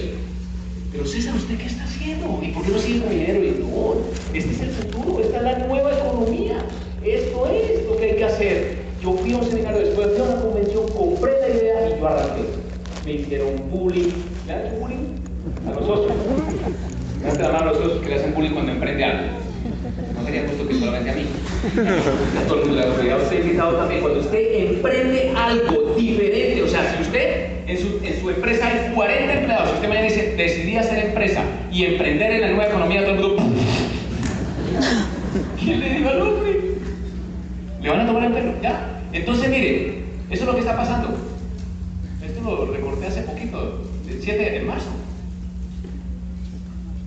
[0.90, 2.40] pero César, ¿usted qué está haciendo?
[2.42, 3.44] ¿Y por qué no sigue con dinero?
[3.44, 3.94] Y no,
[4.34, 6.56] este es el futuro, esta es la nueva economía.
[7.04, 8.78] Esto es lo que hay que hacer.
[9.02, 12.08] Yo fui a un seminario después, fui a una convención, compré la idea y yo
[12.08, 12.42] arranqué.
[13.04, 14.12] Me hicieron bullying.
[14.46, 15.14] ¿Le han hecho bullying?
[15.66, 16.12] A los socios.
[17.20, 19.22] Levante la mano a los socios que le hacen bullying cuando emprende algo.
[20.16, 21.26] No sería justo que solamente a mí.
[22.36, 23.22] A todo el mundo le hago.
[23.22, 24.00] Usted invitado también.
[24.00, 28.92] Cuando usted emprende algo diferente, o sea, si usted en su, en su empresa hay
[28.94, 33.04] 40 empleados, si usted mañana dice, decidí hacer empresa y emprender en la nueva economía,
[33.04, 33.42] todo el mundo.
[35.60, 36.67] ¿Quién le dijo al hombre?
[37.80, 39.00] Le van a tomar el pelo, ya.
[39.12, 41.16] Entonces, mire, eso es lo que está pasando.
[42.24, 44.90] Esto lo recorté hace poquito, el 7 de marzo.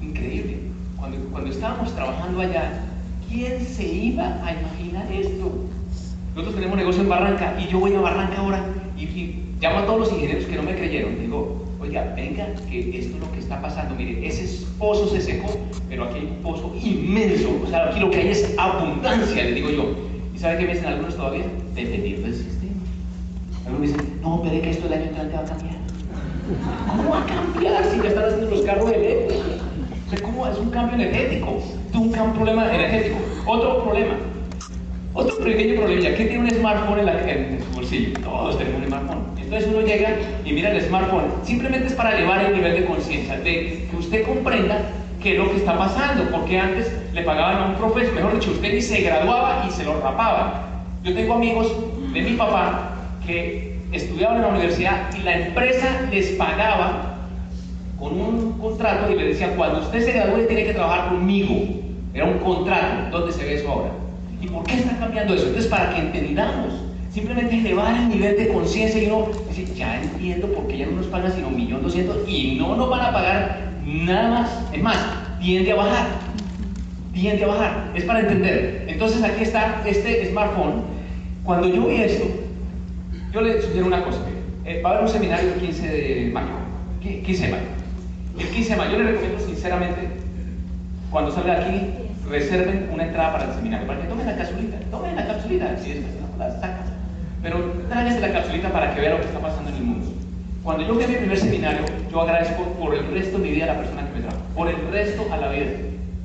[0.01, 0.57] Increíble.
[0.97, 2.85] Cuando, cuando estábamos trabajando allá,
[3.29, 5.51] ¿quién se iba a imaginar esto?
[6.35, 8.63] Nosotros tenemos negocio en Barranca y yo voy a Barranca ahora
[8.97, 11.19] y, y llamo a todos los ingenieros que no me creyeron.
[11.19, 13.95] Digo, oiga, venga, que esto es lo que está pasando.
[13.95, 15.49] Mire, ese pozo se secó,
[15.89, 17.59] pero aquí hay un pozo inmenso.
[17.63, 20.10] O sea, aquí lo que hay es abundancia, les digo yo.
[20.41, 21.43] ¿Y sabe qué dicen algunos todavía?
[21.75, 22.73] Dependiendo del sistema.
[23.67, 25.75] Algunos dicen, no, pero es que esto el año entrante va a cambiar.
[26.89, 29.45] ¿Cómo va a cambiar si ya están haciendo los carros eléctricos?
[30.07, 31.61] O sea, ¿cómo es un cambio energético?
[31.93, 33.17] Un gran problema energético.
[33.45, 34.15] Otro problema.
[35.13, 36.15] Otro pequeño problema.
[36.15, 38.19] ¿Quién tiene un smartphone en, la- en su bolsillo?
[38.23, 39.19] Todos tenemos un smartphone.
[39.43, 40.09] Entonces uno llega
[40.43, 41.25] y mira el smartphone.
[41.43, 44.89] Simplemente es para elevar el nivel de conciencia, de que usted comprenda
[45.21, 46.23] qué es lo que está pasando.
[46.31, 49.83] Porque antes le pagaban a un profesor, mejor dicho, usted ni se graduaba y se
[49.83, 50.53] lo rapaban.
[51.03, 51.73] Yo tengo amigos
[52.13, 57.17] de mi papá que estudiaban en la universidad y la empresa les pagaba
[57.99, 61.55] con un contrato y le decían, cuando usted se gradúe tiene que trabajar conmigo.
[62.13, 63.17] Era un contrato.
[63.17, 63.91] ¿Dónde se ve eso ahora?
[64.41, 65.45] ¿Y por qué está cambiando eso?
[65.45, 66.73] Entonces, para que entendamos,
[67.11, 70.93] simplemente elevar el nivel de conciencia y uno decir, ya entiendo por qué ya no
[70.93, 74.49] nos pagan sino un millón doscientos y no nos van a pagar nada más.
[74.71, 74.97] Es más,
[75.39, 76.07] tiende a bajar.
[77.13, 77.91] Tiende a bajar.
[77.93, 78.85] Es para entender.
[78.87, 80.83] Entonces, aquí está este smartphone.
[81.43, 82.25] Cuando yo vi esto,
[83.33, 84.19] yo le sugiero una cosa.
[84.65, 86.47] eh, va a haber un seminario el 15 de mayo.
[87.03, 87.63] Qui- 15 de mayo.
[88.39, 90.07] El 15 de mayo yo le recomiendo sinceramente,
[91.09, 91.81] cuando salga aquí,
[92.29, 94.77] reserven una entrada para el seminario, para que tomen la capsulita.
[94.91, 96.91] Tomen la capsulita, si es no la sacan.
[97.41, 97.57] Pero
[97.89, 100.00] tráiganse la capsulita para que vean lo que está pasando en el mundo.
[100.63, 103.63] Cuando yo fui a mi primer seminario, yo agradezco por el resto de mi vida
[103.65, 104.37] a la persona que me trajo.
[104.55, 105.65] Por el resto a la vida.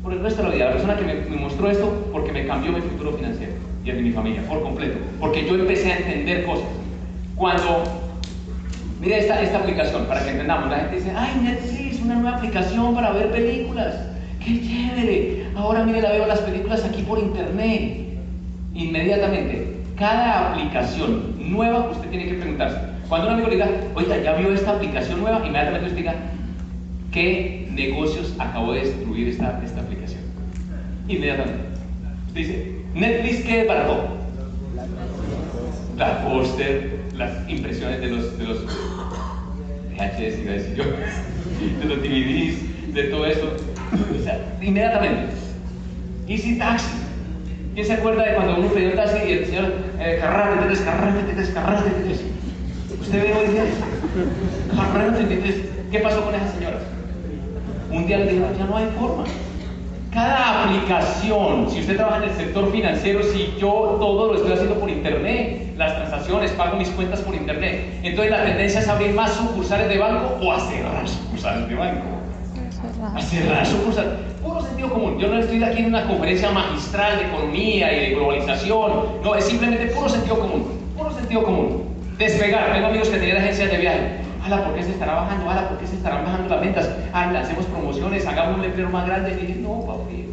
[0.03, 0.64] Por el resto de la vida.
[0.66, 3.53] La persona que me, me mostró esto porque me cambió mi futuro financiero
[3.85, 4.99] y el de mi familia, por completo.
[5.20, 6.66] Porque yo empecé a entender cosas.
[7.35, 7.85] Cuando
[9.01, 10.70] Mira esta, esta aplicación para que entendamos.
[10.70, 13.94] La gente dice, ay, Netflix, una nueva aplicación para ver películas.
[14.42, 15.46] ¡Qué chévere!
[15.55, 18.05] Ahora, mire, la veo las películas aquí por internet.
[18.75, 22.79] inmediatamente, cada aplicación nueva, usted tiene que preguntarse.
[23.08, 26.14] Cuando un amigo le diga, oiga, ya vio esta aplicación nueva, inmediatamente usted diga,
[27.12, 30.22] ¿qué negocios acabó de destruir esta, esta aplicación?
[31.06, 31.62] Inmediatamente.
[32.26, 34.08] Usted dice, Netflix, ¿qué para todo?
[35.96, 41.98] La póster, las impresiones de los, de los VHS, iba a decir yo, de los
[41.98, 43.56] DVDs, de todo eso.
[44.18, 45.32] O sea, inmediatamente.
[46.26, 46.90] Easy Taxi.
[47.74, 51.34] ¿Quién se acuerda de cuando uno pidió el taxi y el señor eh, carrate, descarrate,
[51.34, 51.90] descarrate,
[53.06, 53.46] Usted ve hoy
[54.92, 56.82] carrate, ¿qué pasó con esas señoras?
[57.88, 59.22] Un día le dijo, ya no hay forma.
[60.10, 64.74] Cada aplicación, si usted trabaja en el sector financiero, si yo todo lo estoy haciendo
[64.80, 69.34] por internet, las transacciones, pago mis cuentas por internet, entonces la tendencia es abrir más
[69.34, 72.06] sucursales de banco o a cerrar sucursales de banco.
[73.14, 74.14] A cerrar sucursales.
[74.42, 75.16] Puro sentido común.
[75.20, 78.90] Yo no estoy aquí en una conferencia magistral de economía y de globalización.
[79.22, 80.64] No, es simplemente puro sentido común.
[80.96, 81.95] Puro sentido común.
[82.18, 82.72] Despegar.
[82.72, 84.26] Tengo amigos que tenían agencias de viaje.
[84.44, 85.50] Ala, ¿por qué se estará bajando?
[85.50, 86.90] Ala, ¿por qué se estarán bajando las ventas?
[87.12, 89.33] Ala, hacemos promociones, hagamos un letrero más grande.
[89.33, 90.26] Y dije, no, papi,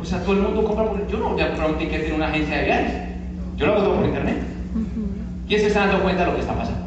[0.00, 2.14] o sea, todo el mundo compra por Yo no voy a comprar un ticket en
[2.14, 2.92] una agencia de viajes.
[3.56, 4.36] Yo lo hago todo por internet.
[5.48, 6.86] ¿Quién se está dando cuenta de lo que está pasando?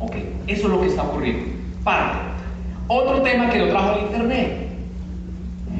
[0.00, 1.52] Ok, eso es lo que está ocurriendo.
[1.82, 2.18] Parte.
[2.88, 4.68] Otro tema que lo trajo el internet.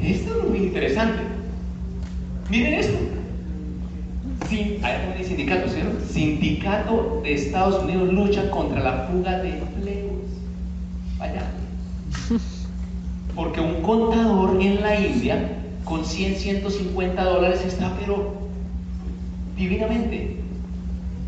[0.03, 1.19] Esto es muy interesante.
[2.49, 3.18] Miren esto.
[4.47, 6.05] Sin, hay sindicato, ¿cierto?
[6.05, 10.21] Sindicato de Estados Unidos lucha contra la fuga de empleos.
[11.17, 11.43] Vaya.
[13.35, 15.49] Porque un contador en la India
[15.83, 18.33] con 100, 150 dólares está, pero
[19.57, 20.37] divinamente.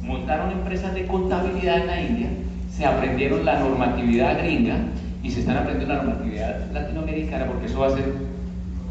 [0.01, 2.27] Montaron empresas de contabilidad en la India,
[2.75, 4.77] se aprendieron la normatividad gringa
[5.21, 8.15] y se están aprendiendo la normatividad latinoamericana porque eso va a ser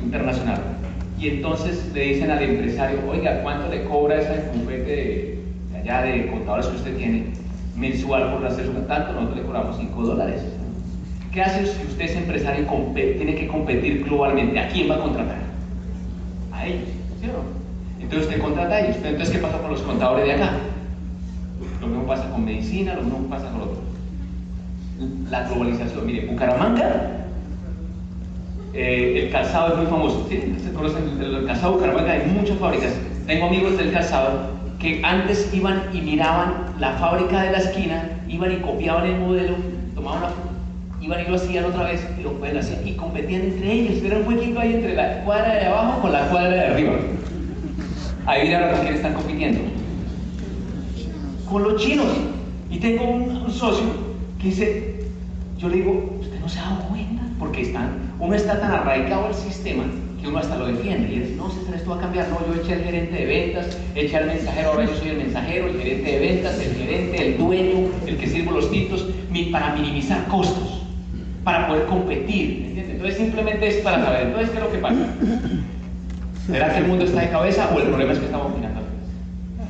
[0.01, 0.80] internacional.
[1.21, 4.91] Y entonces le dicen al empresario, oiga, ¿cuánto le cobra ese bufete
[5.71, 7.27] de, allá de contadores que usted tiene
[7.77, 9.13] mensual por hacer su tanto?
[9.13, 10.41] Nosotros le cobramos 5 dólares.
[11.31, 14.59] ¿Qué hace si usted es empresario y tiene que competir globalmente?
[14.59, 15.43] ¿A quién va a contratar?
[16.53, 16.89] A ellos,
[17.21, 18.03] ¿sí o no?
[18.03, 18.97] Entonces usted contrata a ellos.
[18.97, 20.53] Entonces, ¿qué pasa con los contadores de acá?
[21.83, 23.79] Lo mismo pasa con medicina, lo mismo pasa con otro.
[25.31, 26.07] La globalización.
[26.07, 27.20] Mire, Bucaramanga,
[28.75, 30.27] eh, el calzado es muy famoso.
[30.29, 30.55] ¿sí?
[30.63, 32.93] Se conocen el, calzado Bucaramanga, hay muchas fábricas.
[33.27, 38.53] Tengo amigos del calzado que antes iban y miraban la fábrica de la esquina, iban
[38.53, 39.55] y copiaban el modelo,
[39.95, 40.31] tomaban la
[41.01, 44.03] iban y lo hacían otra vez y lo pueden hacer y competían entre ellos.
[44.05, 46.93] Era un huequito ahí entre la cuadra de abajo con la cuadra de arriba.
[48.27, 49.61] Ahí mira con quién están compitiendo.
[51.49, 52.07] Con los chinos.
[52.71, 53.87] Y tengo un, socio
[54.39, 55.05] que dice,
[55.59, 59.27] yo le digo, usted no se ha dado cuenta, porque están, uno está tan arraigado
[59.27, 59.85] al sistema
[60.21, 61.13] que uno hasta lo defiende.
[61.13, 62.29] Y dice, no, César, esto va a cambiar.
[62.29, 65.67] No, yo eché al gerente de ventas, eché al mensajero, ahora yo soy el mensajero,
[65.69, 69.07] el gerente de ventas, el gerente, el dueño, el que sirvo los títulos,
[69.51, 70.81] para minimizar costos
[71.45, 72.75] para poder competir.
[72.77, 75.07] Entonces simplemente es para saber, entonces, ¿qué es lo que pasa?
[76.47, 78.81] ¿Será que el mundo está de cabeza o el problema es que estamos mirando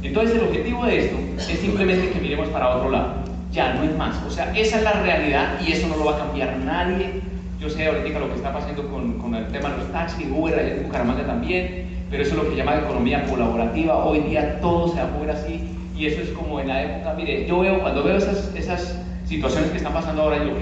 [0.02, 3.14] Entonces el objetivo de esto es simplemente que miremos para otro lado.
[3.52, 4.16] Ya, no es más.
[4.26, 7.20] O sea, esa es la realidad y eso no lo va a cambiar nadie.
[7.60, 10.58] Yo sé ahorita lo que está pasando con, con el tema de los taxis, Uber,
[10.58, 14.02] allá en Bucaramanga también, pero eso es lo que llama economía colaborativa.
[14.02, 17.12] Hoy día todo se va a mover así y eso es como en la época,
[17.12, 20.52] mire, yo veo, cuando veo esas, esas situaciones que están pasando ahora, yo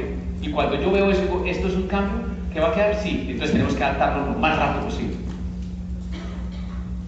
[0.43, 2.19] y cuando yo veo eso, esto es un cambio
[2.53, 5.17] que va a quedar, sí, entonces tenemos que adaptarnos lo más rápido posible.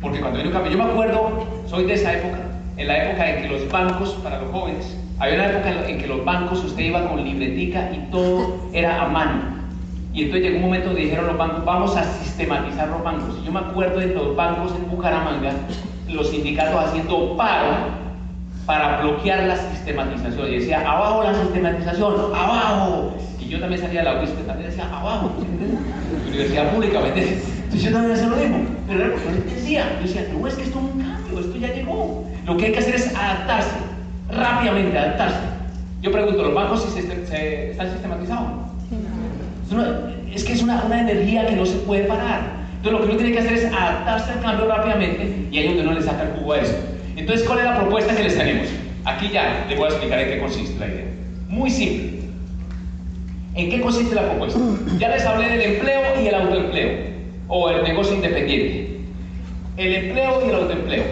[0.00, 2.38] Porque cuando viene un cambio, yo me acuerdo, soy de esa época,
[2.76, 6.06] en la época en que los bancos, para los jóvenes, había una época en que
[6.06, 9.59] los bancos usted iba con libretica y todo era a mano.
[10.12, 13.36] Y entonces llegó un momento donde dijeron los bancos, vamos a sistematizar los bancos.
[13.40, 15.52] Y yo me acuerdo de los bancos en Bucaramanga,
[16.08, 18.00] los sindicatos haciendo paro
[18.66, 20.48] para bloquear la sistematización.
[20.48, 23.14] Y decía, abajo la sistematización, abajo.
[23.38, 25.32] Y yo también salía de la UISP, también decía, abajo.
[26.28, 28.58] Universidad pública, Entonces yo también hacía lo mismo.
[28.88, 31.56] Pero era porque yo decía, yo decía, no, es que esto es un cambio, esto
[31.56, 32.24] ya llegó.
[32.46, 33.76] Lo que hay que hacer es adaptarse,
[34.28, 35.38] rápidamente adaptarse.
[36.02, 38.69] Yo pregunto, ¿los bancos si se, están sistematizados?
[40.34, 42.60] Es que es una, energía que no se puede parar.
[42.76, 45.68] Entonces lo que uno tiene que hacer es adaptarse al cambio rápidamente y ahí es
[45.68, 46.74] donde uno le saca el jugo a eso.
[47.16, 48.68] Entonces, ¿cuál es la propuesta que les tenemos?
[49.04, 51.04] Aquí ya les voy a explicar en qué consiste la idea.
[51.48, 52.20] Muy simple.
[53.54, 54.58] ¿En qué consiste la propuesta?
[54.98, 56.90] Ya les hablé del empleo y el autoempleo,
[57.48, 59.00] o el negocio independiente.
[59.76, 61.04] El empleo y el autoempleo.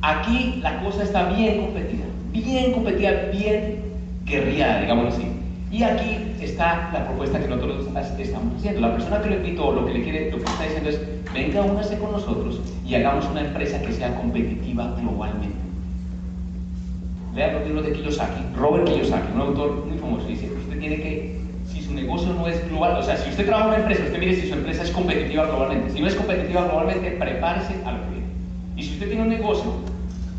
[0.00, 3.82] Aquí la cosa está bien competida, bien competida, bien
[4.24, 5.31] guerrillada, digamos así.
[5.72, 7.86] Y aquí está la propuesta que nosotros
[8.18, 8.82] estamos haciendo.
[8.82, 11.00] La persona que lo invitó, lo que le quiere, lo que está diciendo es,
[11.32, 15.56] venga, únase con nosotros y hagamos una empresa que sea competitiva globalmente.
[17.34, 21.40] Lean los libros de Kiyosaki, Robert Kiyosaki, un autor muy famoso, dice, usted tiene que,
[21.66, 24.18] si su negocio no es global, o sea, si usted trabaja en una empresa, usted
[24.18, 25.90] mire si su empresa es competitiva globalmente.
[25.90, 28.26] Si no es competitiva globalmente, prepárese a lo que viene.
[28.76, 29.72] Y si usted tiene un negocio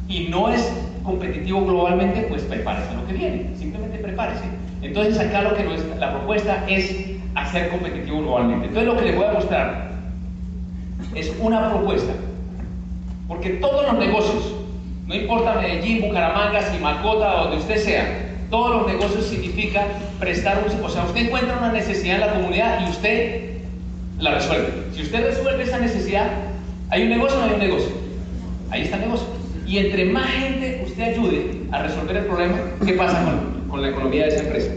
[0.08, 0.72] y no es
[1.04, 3.50] competitivo globalmente, pues prepárese a lo que viene.
[3.58, 4.46] Simplemente prepárese.
[4.84, 5.66] Entonces acá lo que
[5.98, 6.94] la propuesta es
[7.36, 8.68] hacer competitivo globalmente.
[8.68, 9.92] Entonces lo que les voy a mostrar
[11.16, 12.14] es una propuesta.
[13.28, 14.54] Porque todos los negocios,
[15.08, 19.86] no importa Medellín, Bucaramanga, Simacota, donde usted sea, todos los negocios significa
[20.20, 20.84] prestar un...
[20.84, 23.42] O sea, usted encuentra una necesidad en la comunidad y usted
[24.20, 24.68] la resuelve.
[24.94, 26.28] Si usted resuelve esa necesidad,
[26.90, 27.92] ¿hay un negocio o no hay un negocio?
[28.70, 29.28] Ahí está el negocio.
[29.66, 33.90] Y entre más gente usted ayude a resolver el problema, ¿qué pasa con, con la
[33.90, 34.72] economía de esa empresa?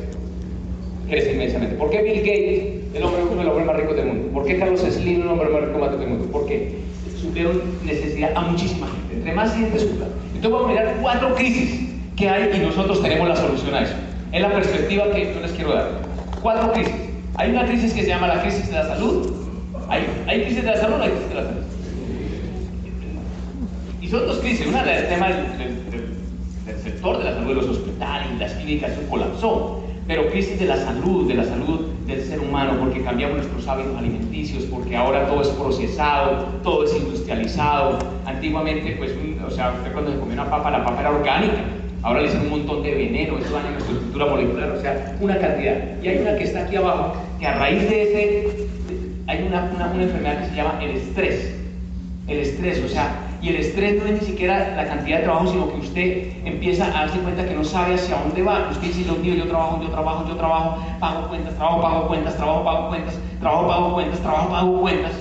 [1.07, 1.74] Crece inmensamente.
[1.74, 4.28] ¿Por qué Bill Gates es el hombre, más ricos del mundo?
[4.32, 6.28] ¿Por qué Carlos Slim es el hombre más rico del mundo?
[6.32, 6.78] Porque
[7.20, 9.16] supieron necesidad a muchísima gente.
[9.16, 10.07] Entre más gente supla.
[10.34, 13.92] Entonces vamos a mirar cuatro crisis que hay y nosotros tenemos la solución a eso.
[14.32, 15.90] Es la perspectiva que yo les quiero dar.
[16.40, 16.94] Cuatro crisis.
[17.34, 19.30] Hay una crisis que se llama la crisis de la salud.
[19.90, 21.62] Hay, hay crisis de la salud, hay crisis de la salud.
[24.01, 24.66] Y son dos crisis.
[24.66, 25.86] Una del tema del, del, del,
[27.07, 29.82] sector de la salud, de los hospitales y las clínicas, eso colapsó.
[30.07, 33.96] Pero crisis de la salud, de la salud del ser humano, porque cambiamos nuestros hábitos
[33.96, 37.98] alimenticios, porque ahora todo es procesado, todo es industrializado.
[38.24, 39.12] Antiguamente, pues,
[39.44, 41.64] o sea, usted cuando se comía una papa, la papa era orgánica.
[42.02, 45.38] Ahora le hacen un montón de veneno, eso daña nuestra estructura molecular, o sea, una
[45.38, 45.74] cantidad.
[46.02, 48.68] Y hay una que está aquí abajo, que a raíz de ese,
[49.26, 51.65] hay una, una, una enfermedad que se llama el estrés.
[52.27, 55.47] El estrés, o sea, y el estrés no es ni siquiera la cantidad de trabajo,
[55.47, 58.68] sino que usted empieza a darse cuenta que no sabe hacia dónde va.
[58.70, 62.37] Usted dice, Dios mío, yo trabajo, yo trabajo, yo trabajo, pago cuentas, trabajo, pago cuentas,
[62.37, 65.12] trabajo, pago cuentas, trabajo, pago cuentas, trabajo, pago cuentas.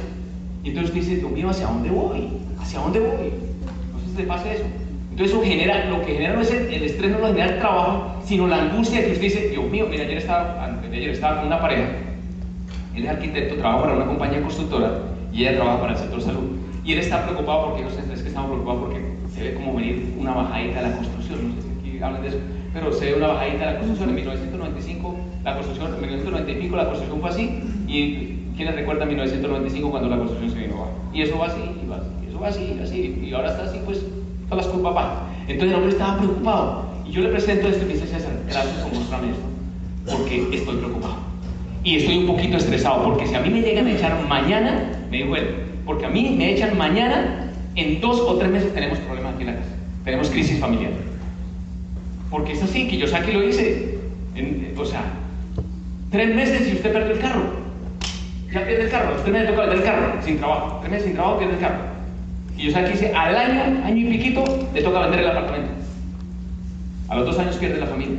[0.64, 2.28] Y entonces usted dice, Dios mío, ¿hacia dónde voy?
[2.60, 3.34] ¿Hacia dónde voy?
[3.94, 4.66] Entonces le pasa eso.
[5.12, 7.60] Entonces eso genera, lo que genera no es el, el, estrés, no lo genera el
[7.60, 11.48] trabajo, sino la angustia que usted dice, Dios mío, mira, ayer estaba, ayer estaba con
[11.48, 11.88] una pareja,
[12.96, 14.92] él es arquitecto, trabaja para una compañía constructora
[15.32, 16.66] y ella trabaja para el sector salud.
[16.86, 19.02] Y él está preocupado porque, no sé, es que estamos preocupados porque
[19.34, 22.28] se ve como venir una bajadita de la construcción, no sé si aquí hablan de
[22.28, 22.38] eso,
[22.74, 24.10] pero se ve una bajadita de la construcción.
[24.10, 30.10] En 1995, la construcción, en 1995 la construcción fue así, y ¿quiénes recuerdan 1995 cuando
[30.10, 30.88] la construcción se vino?
[31.12, 33.50] Y eso va así, y va así, y eso va así, y así, y ahora
[33.50, 34.06] está así, pues
[34.48, 35.10] todas las culpas van.
[35.48, 38.76] Entonces el hombre estaba preocupado, y yo le presento esto y me dice, César, gracias
[38.84, 39.46] por mostrarme esto,
[40.06, 41.16] porque estoy preocupado.
[41.84, 45.18] Y estoy un poquito estresado, porque si a mí me llegan a echar mañana, me
[45.18, 49.36] dijo él, porque a mí me echan mañana, en dos o tres meses tenemos problemas
[49.36, 49.56] aquí en la.
[50.04, 50.92] Tenemos crisis familiar.
[52.30, 54.00] Porque es así, que yo saqué lo hice.
[54.36, 55.04] En, o sea,
[56.12, 57.44] tres meses y usted perdió el carro.
[58.52, 59.16] Ya pierde el carro.
[59.18, 60.80] Usted me toca vender el carro sin trabajo.
[60.80, 61.80] Tres meses sin trabajo pierde el carro.
[62.58, 65.72] Y yo saqué al año, año y piquito, le toca vender el apartamento.
[67.10, 68.18] A los dos años pierde la familia.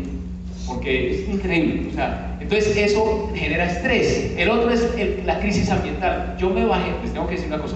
[0.66, 1.88] Porque es increíble.
[1.90, 4.32] O sea, entonces eso genera estrés.
[4.36, 6.36] El otro es el, la crisis ambiental.
[6.38, 7.74] Yo me bajé, les tengo que decir una cosa.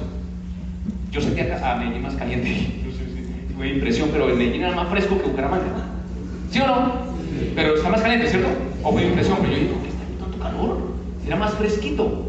[1.10, 2.48] Yo sentí a, a Medellín más caliente.
[2.54, 5.66] Sé fue impresión, pero el Medellín era más fresco que Bucaramanga.
[6.52, 6.92] ¿Sí o no?
[7.56, 8.48] Pero está más caliente, ¿cierto?
[8.84, 10.78] O fue impresión, pero yo digo, ¿qué está aquí tanto calor?
[11.26, 12.26] Era más fresquito.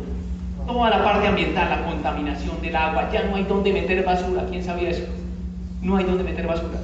[0.66, 4.48] Toda la parte ambiental, la contaminación del agua, ya no hay donde meter basura.
[4.50, 5.04] ¿Quién sabía eso?
[5.84, 6.80] No hay donde meter basura.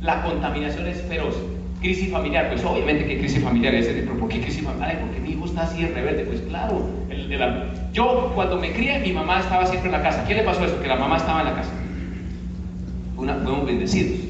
[0.00, 1.34] La contaminación es feroz
[1.82, 5.00] crisis familiar, pues obviamente que crisis familiar es, pero ¿por qué crisis familiar?
[5.00, 6.88] porque mi hijo está así de rebelde, pues claro.
[7.10, 7.42] El, el,
[7.92, 10.24] yo cuando me crié, mi mamá estaba siempre en la casa.
[10.26, 10.80] ¿Qué le pasó eso?
[10.80, 11.70] Que la mamá estaba en la casa.
[13.16, 14.20] Una, fuimos bendecidos.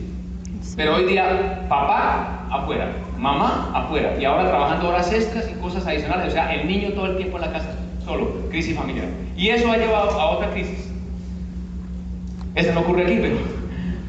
[0.77, 6.29] Pero hoy día, papá afuera, mamá afuera, y ahora trabajando horas extras y cosas adicionales.
[6.29, 9.07] O sea, el niño todo el tiempo en la casa, solo, crisis familiar.
[9.37, 10.91] Y eso ha llevado a otra crisis.
[12.55, 13.37] Esa no ocurre aquí, pero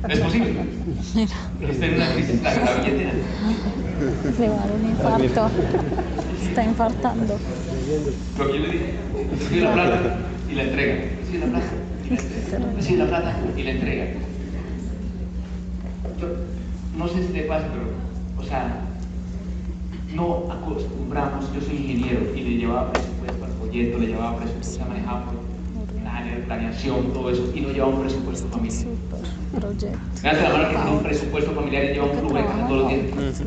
[0.09, 0.53] es posible.
[1.61, 3.11] Está en una crisis, la, la billetera.
[4.39, 5.49] Le va a dar un infarto.
[6.41, 7.39] Está infartando.
[8.37, 8.93] Lo que yo le dije,
[9.39, 10.17] recibe la plata
[10.49, 10.95] y la entrega.
[11.21, 11.65] Recibe la plata
[12.05, 12.75] y la entrega.
[12.75, 14.05] Recibe la plata y la entrega.
[16.19, 16.27] Yo,
[16.97, 18.81] no sé si te pasa, pero, o sea,
[20.13, 24.85] no acostumbramos, yo soy ingeniero y le llevaba presupuesto al proyecto, le llevaba presupuesto, se
[24.85, 25.25] manejaba
[26.45, 28.85] planeación, todo eso, y no lleva un presupuesto familiar.
[30.21, 32.67] Gracias a la mano que tiene un presupuesto familiar y lleva un flujo de caja
[32.67, 33.43] todos los días.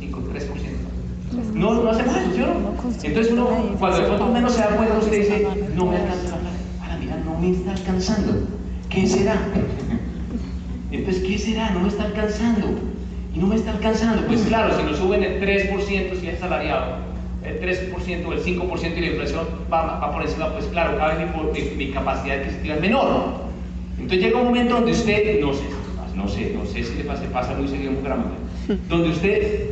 [0.00, 1.52] 5, 3%.
[1.54, 2.74] No, no hacemos eso, ¿sí o no?
[3.02, 3.48] Entonces uno,
[3.78, 6.56] cuando de pronto menos se da cuenta, usted dice, no me alcanza la plata.
[6.82, 8.32] Ahora mira, no me está alcanzando.
[8.90, 9.34] ¿Qué será?
[10.90, 11.70] Entonces, ¿qué será?
[11.70, 12.66] No me está alcanzando.
[13.34, 14.26] y no me está alcanzando.
[14.26, 16.96] Pues claro, si nos suben el 3% si es salariado,
[17.44, 21.14] el 3% o el 5% y la inflación va, va, por encima, pues claro, cada
[21.14, 21.28] vez
[21.76, 23.42] mi, mi, capacidad adquisitiva es menor.
[23.98, 25.64] Entonces llega un momento donde usted, no sé,
[26.14, 28.36] no sé, no sé si le pasa, pasa muy seguido en Bucaramanga,
[28.88, 29.70] donde usted,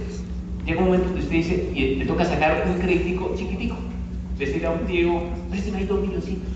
[0.67, 3.77] llega un momento donde usted dice, y le toca sacar un crédito chiquitico,
[4.39, 6.49] decirle a un tío, présteme ahí dos milloncitos,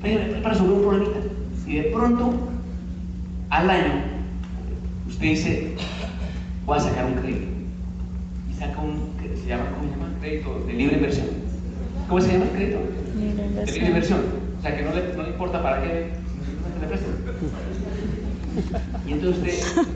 [0.00, 1.20] para resolver un problemita.
[1.66, 2.32] Y de pronto,
[3.50, 3.92] al año,
[5.06, 5.74] usted dice,
[6.66, 7.46] voy a sacar un crédito.
[8.50, 9.10] Y saca un,
[9.40, 9.99] se llama, ¿cómo se llama?
[10.20, 11.26] Crédito de libre inversión.
[12.08, 12.78] ¿Cómo se llama el crédito?
[13.18, 14.20] Libre De libre inversión.
[14.58, 16.10] O sea, que no le, no le importa para qué
[16.80, 17.10] le prestan.
[19.06, 19.92] Y entonces usted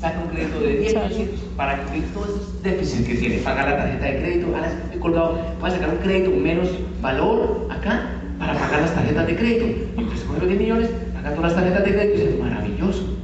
[0.00, 3.38] saca un crédito de 10 millones para cubrir todos esos déficits que tiene.
[3.38, 6.68] Pagar la tarjeta de crédito, ahora estoy colgado, voy a sacar un crédito con menos
[7.00, 9.66] valor acá para pagar las tarjetas de crédito.
[10.00, 13.16] Y pues con los 10 millones, paga todas las tarjetas de crédito y dice, maravilloso.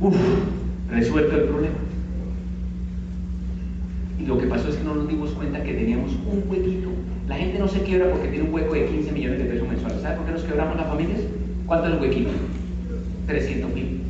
[0.00, 0.16] Uf,
[0.90, 1.76] resuelto el problema.
[4.26, 6.88] Lo que pasó es que no nos dimos cuenta que teníamos un huequito.
[7.28, 10.02] La gente no se quiebra porque tiene un hueco de 15 millones de pesos mensuales.
[10.02, 11.20] ¿Sabe por qué nos quebramos las familias?
[11.66, 12.30] ¿Cuánto es el huequito?
[13.26, 14.00] 300 mil,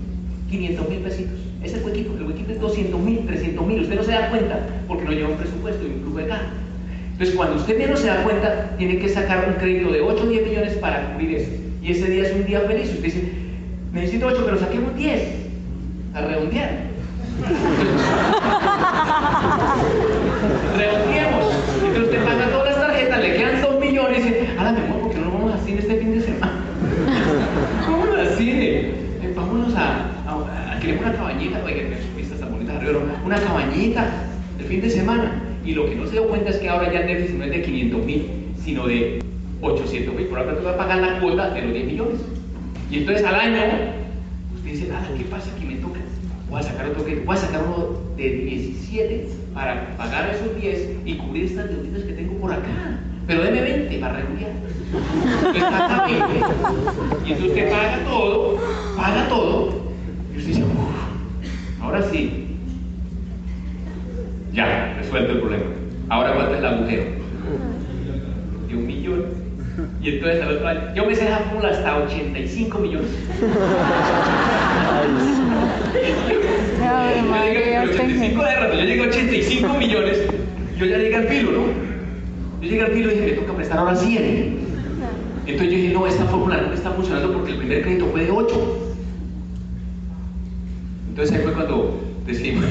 [0.50, 1.38] 500 mil pesitos.
[1.62, 2.16] Es el huequito.
[2.16, 3.80] El huequito es 200 mil, 300 mil.
[3.82, 6.46] Usted no se da cuenta porque no lleva un presupuesto y un flujo de caja.
[7.12, 10.26] Entonces, cuando usted menos se da cuenta, tiene que sacar un crédito de 8 o
[10.26, 11.50] 10 millones para cubrir eso.
[11.82, 12.88] Y ese día es un día feliz.
[12.88, 13.32] Usted dice,
[13.92, 15.22] necesito 8, pero saquemos 10.
[16.14, 16.70] A redondear.
[20.76, 21.54] Redondeemos.
[21.84, 25.00] Entonces usted paga todas las tarjetas, le quedan 2 millones y dice, a la mejor,
[25.00, 26.52] ¿por qué no nos vamos a cine este fin de semana?
[27.88, 28.68] Vámonos al cine.
[29.22, 33.00] Eh, vámonos a, a, a, queremos una cabañita, oiga, que vistas tan bonitas arriba,
[33.37, 34.09] una cabañita
[34.59, 35.43] el fin de semana.
[35.64, 37.51] Y lo que no se dio cuenta es que ahora ya el déficit no es
[37.51, 38.26] de 500 mil,
[38.62, 39.22] sino de
[39.61, 40.26] 800 mil.
[40.26, 42.20] Por ahora tú vas a pagar la cuota de los 10 millones.
[42.91, 43.61] Y entonces al año,
[44.55, 45.51] usted dice, nada, ¿qué pasa?
[45.59, 46.01] Que me toca.
[46.49, 50.91] Voy a sacar otro crédito, voy a sacar uno de 17 para pagar esos 10
[51.05, 53.01] y cubrir estas deuditas que tengo por acá.
[53.26, 54.53] Pero deme 20 para redondear.
[55.53, 56.39] Exactamente.
[57.26, 58.59] Y entonces usted paga todo,
[58.97, 59.74] paga todo.
[60.32, 60.64] Y usted dice,
[61.80, 62.45] ahora sí,
[65.16, 65.64] resuelto el problema.
[66.08, 67.04] Ahora cuánto es el agujero?
[68.68, 69.24] De un millón.
[70.02, 73.10] Y entonces al otro año, yo me sé esa fórmula hasta 85 millones.
[76.82, 80.22] Ay, María, 85 de rato, yo llegué a 85 millones,
[80.78, 81.64] yo ya llegué al filo, ¿no?
[82.62, 84.66] Yo llegué al filo y dije, me toca prestar ahora 100.
[85.46, 88.24] Entonces yo dije, no, esta fórmula no me está funcionando porque el primer crédito fue
[88.24, 88.92] de 8.
[91.10, 92.64] Entonces ahí fue cuando decidimos,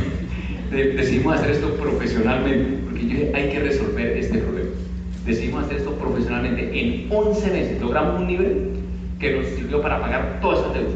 [0.72, 4.70] decidimos hacer esto profesionalmente, porque yo hay que resolver este problema.
[5.26, 7.82] Decidimos hacer esto profesionalmente en 11 meses.
[7.82, 8.72] Logramos un nivel
[9.20, 10.94] que nos sirvió para pagar todas esas deudas.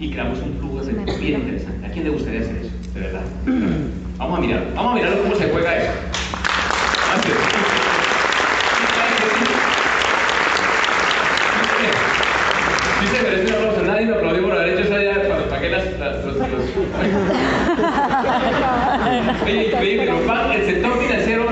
[0.00, 0.80] Y creamos un flujo
[1.20, 1.86] bien interesante.
[1.86, 2.70] ¿A quién le gustaría hacer eso?
[2.94, 3.22] De verdad.
[4.16, 5.92] Vamos a mirar, vamos a mirar cómo se juega eso.
[7.08, 7.36] Gracias.
[13.00, 13.82] Sí se merece un aplauso.
[13.84, 16.48] Nadie me aplaudió por haber hecho eso ya cuando pagué las, las, los, los...
[19.44, 19.70] Oye,
[20.56, 21.44] el sector financiero,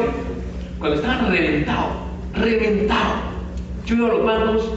[0.78, 1.93] cuando estaban reventados,
[2.34, 3.18] reventados,
[3.84, 4.74] yo iba a los bancos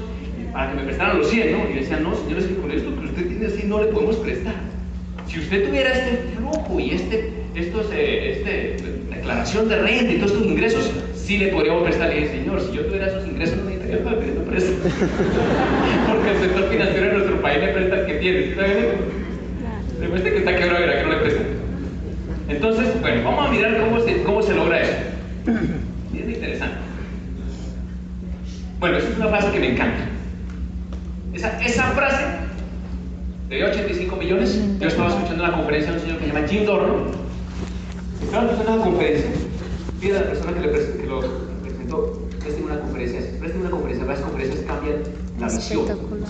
[0.51, 1.69] para que me prestaran los 100, ¿no?
[1.69, 4.55] Y decían, no, señores, que con esto que usted tiene así no le podemos prestar.
[5.27, 8.77] Si usted tuviera este flujo y este, estos, eh, este,
[9.09, 12.11] declaración de renta y todos estos ingresos, sí le podríamos prestar.
[12.11, 14.77] Y dije, señor, si yo tuviera esos ingresos, no necesitaría para pedir préstamo.
[16.07, 18.39] Porque el sector financiero de nuestro país le presta el que tiene.
[18.49, 18.85] ¿Está bien?
[19.99, 21.54] Demuestra que está quebrado, verá que no le presta.
[22.47, 24.93] Entonces, bueno, vamos a mirar cómo se, cómo se logra eso.
[26.13, 26.77] Y es interesante.
[28.79, 30.05] Bueno, esa es una frase que me encanta.
[31.33, 32.23] Esa, esa frase
[33.49, 36.65] de 85 millones, yo estaba escuchando una conferencia de un señor que se llama Jim
[36.65, 36.95] Dornan.
[38.21, 39.29] Estaba escuchando una conferencia.
[39.99, 41.21] Pide a la persona que, le pres que lo
[41.61, 43.19] presentó, presten una conferencia.
[43.39, 44.05] Presten una conferencia.
[44.05, 44.95] Las conferencias cambian
[45.39, 45.85] la visión.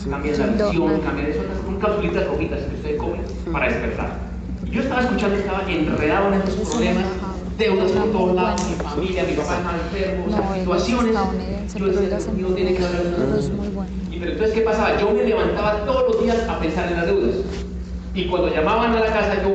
[0.09, 1.41] Cambian la visión, cambian eso.
[1.65, 4.24] Son capsulitas rojitas que ustedes comen para despertar.
[4.75, 7.05] Yo estaba escuchando, estaba enredado en esos problemas
[7.57, 11.73] deudas por todos lados, mi familia, mi papá está enfermo, No, o sea, es situaciones.
[11.75, 13.01] Yo decía, Dios tiene que haber
[13.73, 13.89] bueno.
[14.11, 14.99] y pero entonces, ¿qué pasaba?
[14.99, 17.35] Yo me levantaba todos los días a pensar en las deudas.
[18.13, 19.53] Y cuando llamaban a la casa, yo,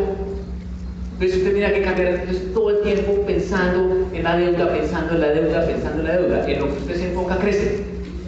[1.13, 5.21] entonces usted tenía que cambiar entonces, todo el tiempo pensando en la deuda, pensando en
[5.21, 6.51] la deuda, pensando en la deuda.
[6.51, 7.85] En lo que usted se enfoca, crece.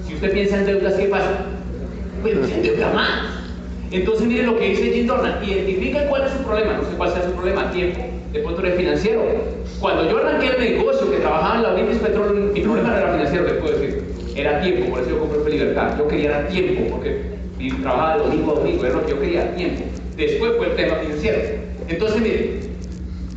[0.07, 1.38] Si usted piensa en deudas, ¿qué pasa?
[2.20, 3.41] Bueno, se endeuda más.
[3.93, 5.45] Entonces, mire lo que dice Jim Dornan.
[5.45, 6.74] Identifica cuál es su problema.
[6.74, 7.70] No sé cuál sea su problema.
[7.70, 8.01] Tiempo.
[8.32, 9.22] De pronto eres financiero.
[9.80, 13.12] Cuando yo arranqué el negocio que trabajaba en la British Petroleum, mi problema no era
[13.12, 14.03] financiero, les puedo decir.
[14.34, 14.90] Era tiempo.
[14.90, 15.99] Por eso yo compré Libertad.
[15.99, 16.97] Yo quería dar tiempo.
[16.97, 17.32] Porque
[17.70, 19.82] trabajaba de domingo a domingo, era yo quería, tiempo.
[20.16, 21.38] Después fue el tema financiero.
[21.88, 22.61] Entonces, mire,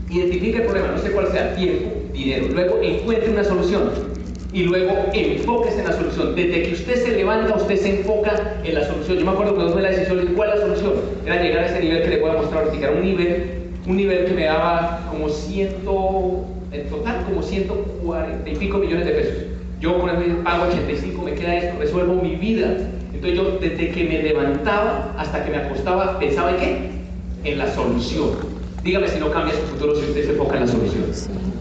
[0.10, 2.48] identifique el problema, no sé cuál sea, tiempo, dinero.
[2.54, 3.92] Luego encuentre una solución
[4.56, 6.34] y luego enfóquese en la solución.
[6.34, 9.18] Desde que usted se levanta, usted se enfoca en la solución.
[9.18, 10.94] Yo me acuerdo cuando tomé la decisión, ¿cuál es la solución?
[11.26, 13.44] Era llegar a ese nivel que le voy a mostrar ahorita, era un nivel,
[13.86, 19.12] un nivel que me daba como ciento, en total como 140 y pico millones de
[19.12, 19.34] pesos.
[19.82, 22.78] Yo con el pago 85, me queda esto, resuelvo mi vida.
[23.14, 26.78] Entonces yo desde que me levantaba hasta que me acostaba, pensaba en qué?
[27.44, 28.30] En la solución.
[28.86, 31.04] Dígame si no cambia su futuro si usted se enfoca en la solución.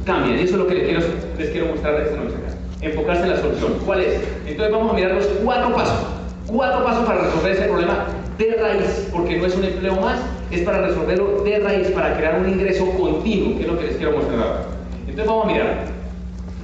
[0.05, 1.01] Cambia, y eso es lo que les quiero,
[1.37, 2.54] les quiero mostrar esta noche acá.
[2.85, 3.78] Enfocarse en la solución.
[3.85, 4.20] ¿Cuál es?
[4.47, 6.07] Entonces vamos a mirar los cuatro pasos.
[6.47, 8.07] Cuatro pasos para resolver ese problema
[8.37, 10.18] de raíz, porque no es un empleo más,
[10.51, 13.97] es para resolverlo de raíz, para crear un ingreso continuo, que es lo que les
[13.97, 14.66] quiero mostrar ahora.
[15.01, 15.85] Entonces vamos a mirar.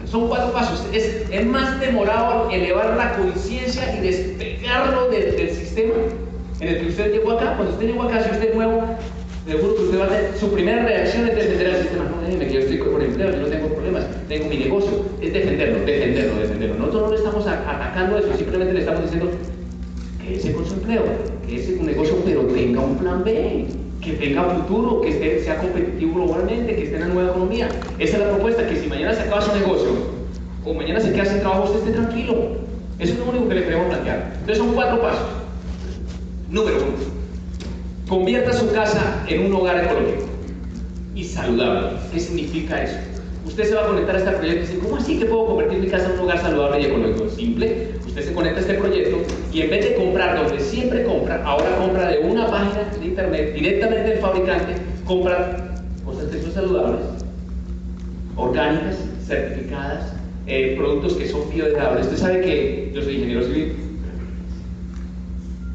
[0.04, 0.86] Son cuatro pasos.
[0.92, 5.94] Es, es más demorado elevar la conciencia y despegarlo del, del sistema
[6.60, 7.54] en el que usted llegó acá.
[7.56, 8.82] Cuando usted llegó acá, si usted es nuevo,
[9.50, 12.04] seguro que usted va a tener, su primera reacción es defender al sistema.
[12.04, 14.90] No, déjeme que yo estoy con empleo, yo no tengo problemas, tengo mi negocio.
[15.20, 16.74] Es defenderlo, defenderlo, defenderlo.
[16.76, 19.30] Nosotros no le estamos atacando eso, simplemente le estamos diciendo
[20.22, 21.02] que ese con su empleo,
[21.46, 23.66] que ese con negocio, pero tenga un plan B,
[24.00, 27.68] que tenga futuro, que esté, sea competitivo globalmente, que esté en la nueva economía.
[27.98, 29.90] Esa es la propuesta, que si mañana se acaba su negocio
[30.64, 32.34] o mañana se queda sin trabajo, usted esté tranquilo.
[33.00, 34.32] Eso es lo único que le queremos plantear.
[34.40, 35.26] Entonces son cuatro pasos.
[36.50, 37.19] Número uno,
[38.10, 40.24] convierta su casa en un hogar ecológico
[41.14, 41.90] y saludable.
[42.12, 42.98] ¿Qué significa eso?
[43.46, 45.78] Usted se va a conectar a este proyecto y dice, ¿cómo así que puedo convertir
[45.78, 47.28] mi casa en un hogar saludable y ecológico?
[47.30, 49.18] Simple, usted se conecta a este proyecto
[49.52, 53.54] y en vez de comprar donde siempre compra, ahora compra de una página de internet
[53.54, 57.00] directamente del fabricante, compra cosas que saludables,
[58.36, 60.12] orgánicas, certificadas,
[60.48, 62.06] eh, productos que son biodegradables.
[62.06, 63.89] Usted sabe que yo soy ingeniero civil.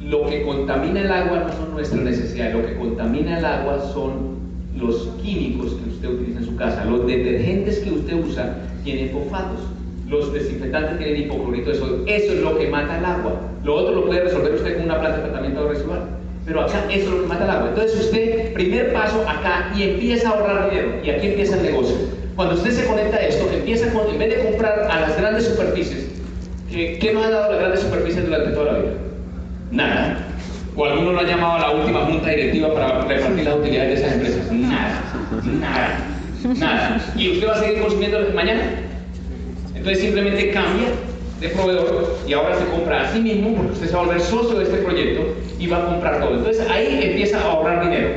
[0.05, 4.37] Lo que contamina el agua no son nuestras necesidades, lo que contamina el agua son
[4.77, 6.85] los químicos que usted utiliza en su casa.
[6.85, 9.61] Los detergentes que usted usa tienen fosfatos.
[10.07, 12.03] Los desinfectantes tienen hipoclorito de sodio.
[12.05, 13.33] Eso es lo que mata el agua.
[13.63, 16.01] Lo otro lo puede resolver usted con una planta de tratamiento residual.
[16.45, 17.69] Pero acá eso es lo que mata el agua.
[17.69, 20.91] Entonces usted, primer paso acá y empieza a ahorrar dinero.
[21.03, 21.95] Y aquí empieza el negocio.
[22.35, 25.45] Cuando usted se conecta a esto, empieza con, en vez de comprar a las grandes
[25.45, 26.11] superficies,
[26.69, 28.91] ¿qué, qué nos han dado las grandes superficies durante toda la vida?
[29.71, 30.17] Nada.
[30.75, 33.95] O alguno lo ha llamado a la última junta directiva para repartir las utilidades de
[33.95, 34.51] esas empresas.
[34.51, 35.01] Nada.
[35.59, 35.99] Nada.
[36.57, 37.13] Nada.
[37.15, 38.63] ¿Y usted va a seguir consumiendo mañana?
[39.73, 40.87] Entonces simplemente cambia
[41.39, 44.21] de proveedor y ahora se compra a sí mismo porque usted se va a volver
[44.21, 46.35] socio de este proyecto y va a comprar todo.
[46.35, 48.09] Entonces ahí empieza a ahorrar dinero.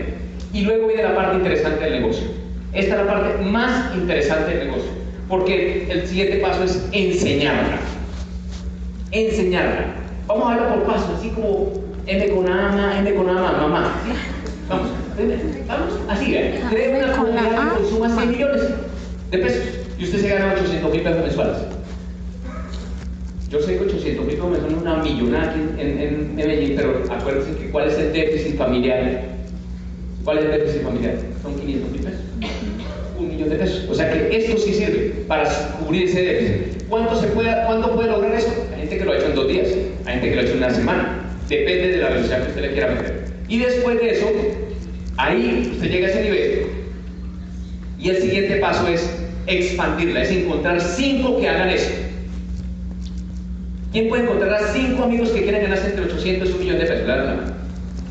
[0.53, 2.27] Y luego viene la parte interesante del negocio.
[2.73, 4.91] Esta es la parte más interesante del negocio.
[5.29, 7.79] Porque el siguiente paso es enseñarla.
[9.11, 9.98] Enseñarla.
[10.29, 11.73] Vamos a verlo por paso, así como
[12.07, 13.95] M con ama, M con ama, mamá.
[14.69, 14.89] Vamos,
[15.67, 16.61] vamos, así, ¿eh?
[16.69, 18.63] Cree una comunidad que consuma 100 millones
[19.31, 19.65] de pesos
[19.99, 21.57] y usted se gana 800 mil pesos mensuales.
[23.49, 27.89] Yo sé que 800 mil pesos una millonada aquí en, Medellín, pero acuérdense que cuál
[27.89, 29.23] es el déficit familiar.
[30.25, 31.15] ¿Cuál es el déficit familiar?
[31.43, 32.21] Son 500 mil pesos.
[33.19, 33.89] Un millón de pesos.
[33.91, 35.49] O sea que esto sí sirve para
[35.79, 36.87] cubrir ese déficit.
[36.87, 38.53] ¿Cuánto, se puede, ¿Cuánto puede lograr esto?
[38.75, 39.69] Hay gente que lo ha hecho en dos días,
[40.09, 41.21] hay gente que lo ha hecho en una semana.
[41.49, 43.25] Depende de la velocidad que usted le quiera meter.
[43.47, 44.27] Y después de eso,
[45.19, 46.67] ahí usted llega a ese nivel.
[47.99, 49.07] Y el siguiente paso es
[49.47, 51.91] expandirla, es encontrar cinco que hagan eso.
[53.93, 56.87] ¿Quién puede encontrar a cinco amigos que quieran ganarse entre 800 y un millón de
[56.87, 57.07] pesos?
[57.07, 57.55] La.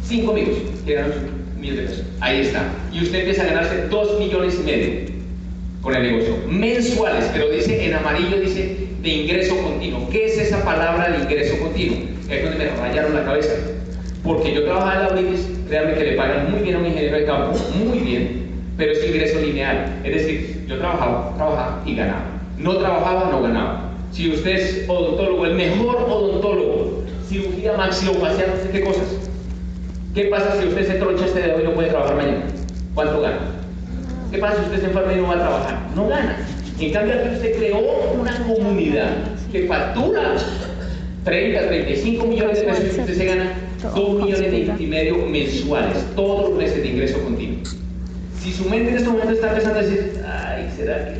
[0.03, 1.11] Cinco amigos que ganan
[1.55, 2.03] un millón de pesos.
[2.19, 2.61] Ahí está.
[2.93, 4.91] Y usted empieza a ganarse dos millones y medio
[5.81, 6.37] con el negocio.
[6.47, 10.09] Mensuales, pero dice en amarillo, dice de ingreso continuo.
[10.09, 11.97] ¿Qué es esa palabra de ingreso continuo?
[12.29, 13.53] Es donde me rayaron la cabeza.
[14.23, 17.17] Porque yo trabajaba en la British, créanme que le pagan muy bien a un ingeniero
[17.17, 20.01] de campo, muy bien, pero es ingreso lineal.
[20.03, 22.25] Es decir, yo trabajaba, trabajaba y ganaba.
[22.57, 23.91] No trabajaba, no ganaba.
[24.11, 29.07] Si usted es odontólogo, el mejor odontólogo, cirugía maxilofacial, qué cosas.
[30.13, 32.45] ¿Qué pasa si usted se troncha este dedo y no puede trabajar mañana?
[32.95, 33.39] ¿Cuánto gana?
[34.31, 35.79] ¿Qué pasa si usted se enferma y no va a trabajar?
[35.95, 36.37] No gana.
[36.79, 39.09] En cambio, aquí usted creó una comunidad
[39.51, 40.35] que factura
[41.23, 43.53] 30, 35 millones de pesos y usted se gana
[43.95, 47.59] 2 millones y medio mensuales, todos los meses de ingreso continuo.
[48.39, 51.13] Si su mente en este momento está empezando a decir, ay, ¿será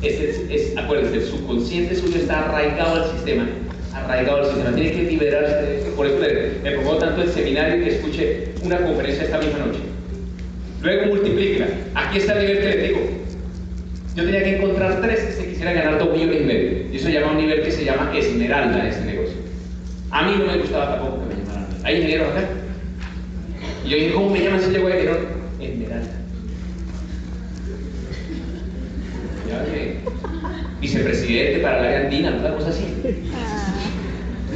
[0.00, 3.46] que es, es, es, acuérdense, el subconsciente suyo está arraigado al sistema,
[3.94, 7.96] arraigado al sistema, tiene que liberarse, por eso le, le propongo tanto el seminario que
[7.96, 9.80] escuche una conferencia esta misma noche.
[10.82, 11.66] Luego multiplíquela.
[11.94, 13.25] Aquí está el nivel que les digo.
[14.16, 16.90] Yo tenía que encontrar tres que se quisieran ganar dos millones y medio.
[16.90, 19.36] Y eso llama a un nivel que se llama esmeralda en este negocio.
[20.10, 21.66] A mí no me gustaba tampoco que me llamaran.
[21.84, 22.48] ¿Hay ingenieros acá?
[23.84, 24.94] Y yo dije, ¿cómo me llaman si llego ahí?
[24.94, 25.18] Dijeron,
[25.60, 26.10] Esmeralda.
[29.48, 29.64] Ya
[30.80, 32.84] vicepresidente para la área andina, una cosa así.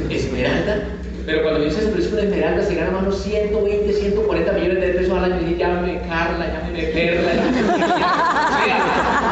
[0.09, 0.87] Esmeralda.
[1.27, 4.53] Pero cuando me dice pero es que una esmeralda se gana más unos 120, 140
[4.53, 5.41] millones de pesos al año.
[5.41, 9.21] Y dije, llámame Carla, llámame Perla, llámame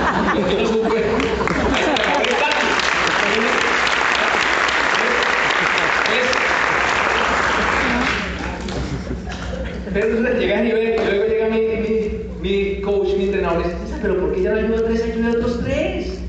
[9.93, 13.77] Entonces llega a nivel y luego llega mi, mi, mi coach, mi entrenador, y dice,
[13.85, 16.19] "César, pero ¿por qué ya no ayuda a tres, ayuda a otros tres?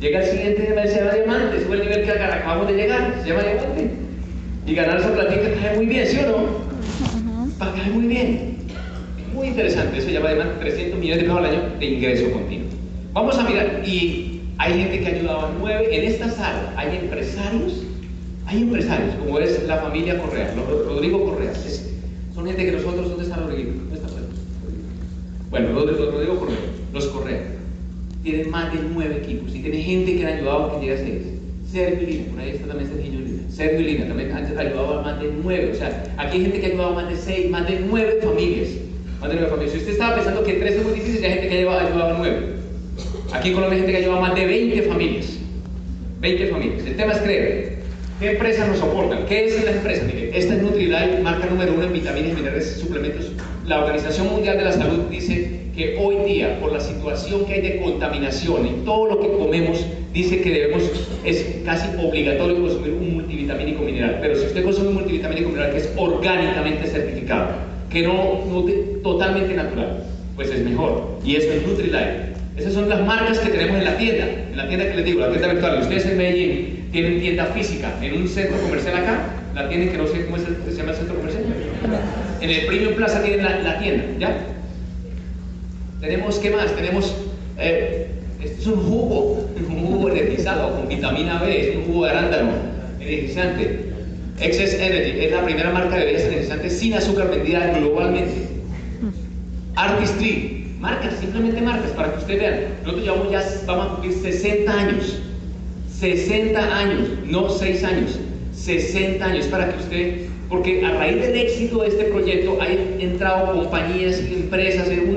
[0.00, 3.28] Llega el siguiente nivel, se llama diamante, sube el nivel que acabamos de llegar, se
[3.28, 3.90] llama diamante.
[4.66, 6.36] Y ganar esa platica cae muy bien, ¿sí o no?
[7.60, 8.56] Va a caer muy bien.
[9.34, 12.61] Muy interesante, eso se llama diamante, 300 millones de pesos al año de ingreso continuo.
[13.12, 16.96] Vamos a mirar, y hay gente que ha ayudado a nueve, en esta sala hay
[16.96, 17.82] empresarios,
[18.46, 21.52] hay empresarios, como es la familia Correa, Ro- Rodrigo Correa,
[22.34, 23.72] son gente que nosotros, ¿dónde está Rodrigo?
[23.76, 24.28] ¿Dónde está Rodrigo?
[25.50, 26.56] Bueno, Rodrigo, Rodrigo Correa,
[26.94, 27.42] los Correa,
[28.22, 31.22] tienen más de nueve equipos y tienen gente que han ayudado que llegue a seis.
[31.70, 33.42] Sergio Lina, por ahí está también Sergio Lina.
[33.50, 35.70] Sergio Lina también ha ayudado a más de nueve.
[35.72, 38.20] O sea, aquí hay gente que ha ayudado a más de seis, más de nueve
[38.22, 38.68] familias.
[39.20, 39.72] Más de nueve familias.
[39.72, 42.18] Si usted estaba pensando que tres es muy difícil, hay gente que ha ayudado a
[42.18, 42.46] nueve.
[43.32, 45.38] Aquí en Colombia hay gente que ha ayudado a más de 20 familias.
[46.20, 46.86] 20 familias.
[46.86, 47.72] El tema es creer.
[48.20, 49.26] ¿Qué empresas nos soportan?
[49.26, 50.04] ¿Qué es la empresa?
[50.04, 53.32] Mire, esta es Nutrilite, marca número uno en vitaminas, minerales y suplementos.
[53.66, 57.62] La Organización Mundial de la Salud dice que hoy día, por la situación que hay
[57.62, 60.82] de contaminación y todo lo que comemos, dice que debemos,
[61.24, 64.18] es casi obligatorio consumir un multivitamínico mineral.
[64.20, 67.48] Pero si usted consume un multivitamínico mineral que es orgánicamente certificado,
[67.90, 68.64] que no, no
[69.02, 70.04] totalmente natural,
[70.36, 71.18] pues es mejor.
[71.24, 72.31] Y eso es Nutrilite.
[72.62, 75.18] Esas son las marcas que tenemos en la tienda, en la tienda que les digo,
[75.18, 75.80] la tienda virtual.
[75.80, 79.18] Ustedes en Medellín tienen tienda física en un centro comercial acá,
[79.52, 81.42] la tienen que no sé cómo se llama el centro comercial.
[82.40, 84.36] En el Premium Plaza tienen la, tienda, ¿ya?
[86.00, 86.72] Tenemos, ¿qué más?
[86.76, 87.12] Tenemos,
[87.58, 88.06] eh,
[88.40, 92.52] es un jugo, un jugo energizado con vitamina B, es un jugo de arándano,
[93.00, 93.86] energizante.
[94.38, 98.52] Excess Energy es la primera marca de bebidas energizantes sin azúcar vendida globalmente.
[99.74, 100.51] Artistry,
[100.82, 102.60] marcas, simplemente marcas, para que ustedes vean.
[102.82, 105.18] Nosotros llevamos ya, vamos a cumplir 60 años.
[105.88, 108.18] 60 años, no 6 años.
[108.52, 113.54] 60 años para que usted, porque a raíz del éxito de este proyecto hay entrado
[113.54, 115.16] compañías empresas, eh,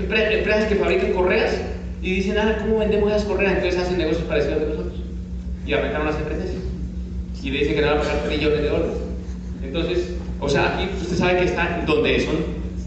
[0.00, 1.60] empre- empresas que fabrican correas
[2.02, 3.54] y dicen, ah, ¿cómo vendemos esas correas?
[3.56, 4.94] Entonces hacen negocios parecidos de nosotros.
[5.66, 6.46] Y arrancaron las empresas
[7.42, 8.96] y le dicen que le van a pagar trillones de dólares.
[9.62, 12.34] Entonces, o sea, aquí usted sabe que está donde son,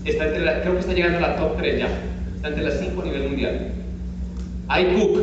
[0.10, 1.88] está entre la- creo que está llegando a la top 3 ya,
[2.36, 3.60] está entre las 5 a nivel mundial.
[4.70, 5.20] iCook,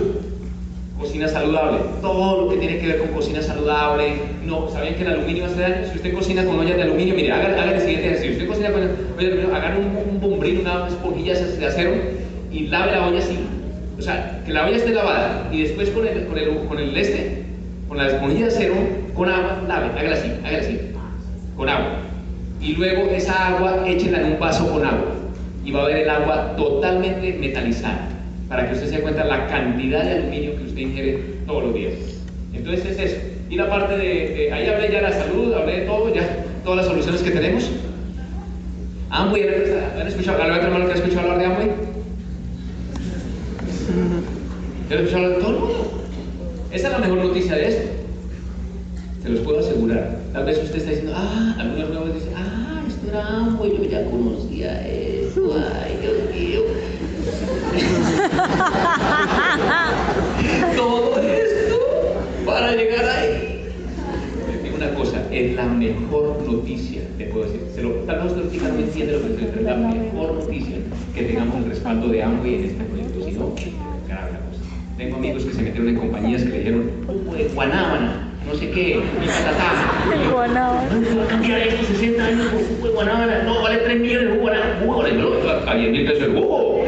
[0.98, 4.14] cocina saludable, todo lo que tiene que ver con cocina saludable.
[4.44, 5.76] No, ¿sabían que el aluminio hace daño?
[5.90, 8.30] Si usted cocina con ollas de aluminio, mire, haga, haga el siguiente ejercicio.
[8.32, 11.92] Si usted cocina con ollas de aluminio, agarre un, un bombril, una esponjilla de acero
[12.50, 13.38] y lave la olla así.
[13.98, 16.96] O sea, que la olla esté lavada y después con el, con el, con el
[16.96, 17.42] este,
[17.88, 18.74] con la esponjilla de acero,
[19.14, 20.80] con agua, lave, hágala así, hágala así,
[21.56, 22.02] con agua.
[22.60, 25.12] Y luego esa agua échela en un vaso con agua
[25.64, 28.08] y va a ver el agua totalmente metalizada
[28.48, 31.74] para que usted se dé cuenta la cantidad de aluminio que usted ingiere todos los
[31.74, 31.94] días.
[32.54, 33.16] Entonces es eso.
[33.50, 36.78] Y la parte de, ahí hablé ya de la salud, hablé de todo, ya todas
[36.78, 37.70] las soluciones que tenemos.
[39.10, 39.42] Amway,
[40.00, 41.70] ¿han escuchado, ¿han hermano que ha escuchado hablar de Amway?
[44.88, 45.96] ¿Ya han escuchado hablar de todo?
[46.72, 47.95] Esa es la mejor noticia de esto.
[49.26, 50.20] Se los puedo asegurar.
[50.32, 54.04] Tal vez usted está diciendo, ah, algunos nuevos dicen, ah, esto era Amway, yo ya
[54.04, 56.60] conocía eso, ay, Dios mío.
[60.76, 61.76] Todo esto
[62.46, 63.64] para llegar ahí.
[64.48, 67.62] Les digo una cosa, es la mejor noticia, le puedo decir.
[67.74, 70.76] Se lo, tal vez usted no entiende lo que estoy diciendo, es la mejor noticia
[71.16, 73.24] que tengamos el respaldo de Amway en este proyecto.
[73.24, 73.52] Si no,
[74.06, 74.60] grave la cosa.
[74.96, 76.92] Tengo amigos que se metieron en compañías que le dijeron,
[77.36, 78.94] de guanábana, no sé qué.
[78.94, 80.88] El guanábana.
[80.92, 83.42] No, se va a cambiar esto 60 años por jugo de guanábana.
[83.42, 84.80] No, vale 3 millones de jugo de guanábana.
[84.80, 86.84] Jugo, vale, no, a 10 mil pesos el jugo.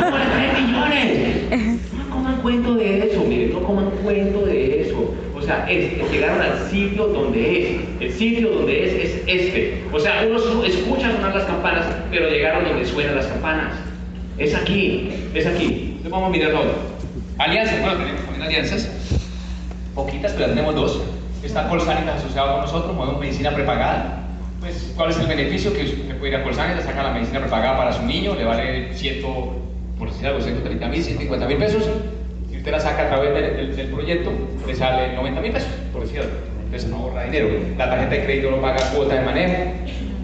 [0.00, 1.80] No, vale 3 millones.
[2.10, 5.14] No coman cuento de eso, miren, no coman cuento de eso.
[5.34, 7.80] O sea, es, es llegaron al sitio donde es.
[8.00, 9.84] El sitio donde es es este.
[9.92, 13.72] O sea, uno escucha sonar las campanas, pero llegaron donde suenan las campanas.
[14.38, 15.84] Es aquí, es aquí.
[15.86, 16.74] Entonces vamos a mirar la otra.
[17.38, 18.90] Alianzas, bueno, tenemos también alianzas
[20.04, 21.00] poquitas, pero ya tenemos dos.
[21.42, 24.16] Está Colsanitas asociado con nosotros, movemos medicina prepagada.
[24.60, 25.72] Pues, ¿cuál es el beneficio?
[25.72, 28.94] Que usted puede ir a Colsanitas, saca la medicina prepagada para su niño, le vale
[28.94, 29.22] 100,
[29.98, 31.88] por decir algo, 130 mil, 150 mil pesos.
[32.50, 34.30] Si usted la saca a través del, del- del proyecto,
[34.66, 36.32] le sale 90 mil pesos, por decir algo.
[36.64, 37.48] Entonces no ahorra dinero.
[37.78, 39.72] La tarjeta de crédito no paga cuota de manejo.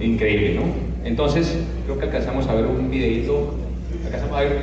[0.00, 0.62] Increíble, ¿no?
[1.04, 3.54] Entonces, creo que alcanzamos a ver un videito.
[4.06, 4.58] Alcanzamos a ver.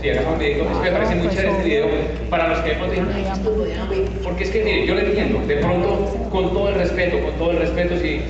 [0.00, 0.64] Sí, alcanzamos un videito.
[0.70, 1.86] Es que me parece muy chévere este video
[2.30, 3.98] para los que hemos dicho, "Ay, esto lo de hambre".
[4.22, 5.40] Porque es que, mire, yo le entiendo.
[5.46, 8.20] De pronto, con todo el respeto, con todo el respeto, sí.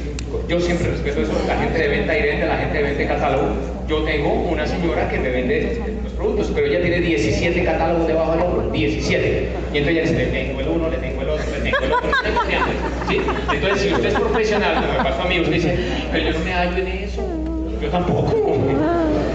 [0.48, 3.48] Yo siempre respeto eso, la gente de venta directa, la gente de venta de catálogo.
[3.86, 8.32] Yo tengo una señora que me vende los productos, pero ella tiene 17 catálogos debajo
[8.32, 9.48] del hombro, 17.
[9.72, 11.92] Y entonces ella dice, le tengo el uno, le tengo el otro, le tengo el
[11.92, 12.74] otro, le tengo el otro.
[13.08, 13.20] ¿Sí?
[13.54, 15.78] Entonces, si usted es profesional, como me pasó a mí, usted dice,
[16.12, 17.37] pero yo no me hallo en eso.
[17.80, 18.52] Yo tampoco.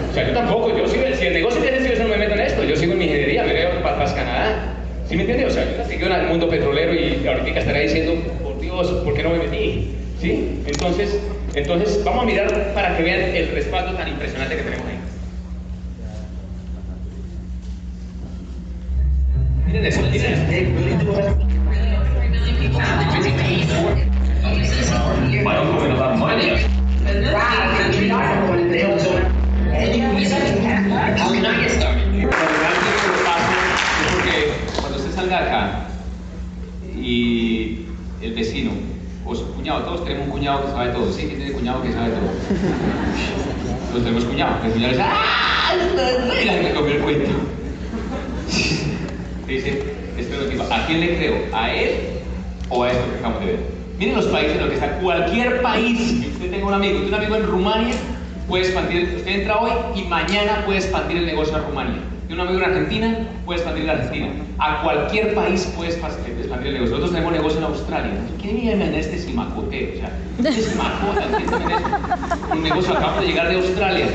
[0.10, 0.78] O sea, yo tampoco.
[0.78, 2.64] Yo sigo, si el negocio tiene yo no me meto en esto.
[2.64, 4.76] Yo sigo en mi ingeniería, me veo para Canadá.
[5.08, 5.46] ¿Sí me entiende?
[5.46, 8.88] O sea, yo la sigo en el mundo petrolero y ahorita estará diciendo, por Dios,
[9.04, 9.96] ¿por qué no me metí?
[10.20, 10.62] ¿Sí?
[10.66, 11.20] Entonces,
[11.56, 14.98] entonces, vamos a mirar para que vean el respaldo tan impresionante que tenemos ahí.
[19.68, 20.44] Miren eso, miren eso.
[25.44, 25.62] Bueno,
[42.48, 42.56] que.
[43.90, 45.74] Todos tenemos cuñado, el cuñado dice, ¡ah!
[46.42, 47.30] Y la gente comió el cuento.
[49.48, 49.84] Dice,
[50.18, 51.36] esto es lo que ¿a quién le creo?
[51.54, 51.92] ¿A él
[52.70, 53.60] o a esto que acabamos de ver?
[54.00, 54.98] Miren los países en los que está.
[55.00, 57.94] Cualquier país, si usted tenga un amigo, tiene un amigo en Rumania,
[58.48, 62.00] puede expandir, usted entra hoy y mañana puede expandir el negocio a Rumania.
[62.28, 64.28] Tiene un amigo en Argentina, puede expandir la Argentina.
[64.60, 66.96] A cualquier país puede expandir el negocio.
[66.98, 68.12] Nosotros tenemos negocio en Australia.
[68.42, 69.90] ¿Quién vive en este simacoteo?
[69.94, 70.12] O sea,
[70.50, 72.56] este.
[72.56, 74.08] Un negocio, acabamos de llegar de Australia.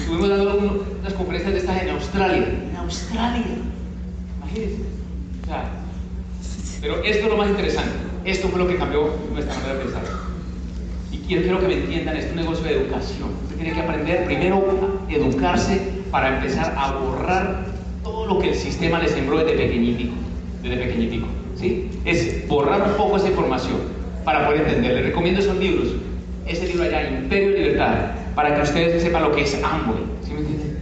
[0.00, 2.44] Estuvimos dando un- unas conferencias de estas en Australia.
[2.70, 3.42] En Australia.
[4.42, 4.82] Imagínense.
[5.42, 5.64] O sea,
[6.80, 7.90] pero esto es lo más interesante.
[8.24, 10.02] Esto fue lo que cambió nuestra manera de pensar.
[11.12, 13.30] Y quiero, quiero que me entiendan, es un negocio de educación.
[13.44, 15.80] Usted tiene que aprender primero a educarse
[16.14, 17.64] para empezar a borrar
[18.04, 20.14] todo lo que el sistema le sembró desde pequeñitico.
[20.62, 21.26] Desde pequeñitico.
[21.56, 21.90] ¿sí?
[22.04, 23.78] Es borrar un poco esa información
[24.24, 24.94] para poder entender.
[24.94, 25.88] Le recomiendo esos libros.
[26.46, 30.04] Ese libro allá, Imperio de Libertad, para que ustedes sepan lo que es Amway.
[30.22, 30.78] ¿Sí me entienden?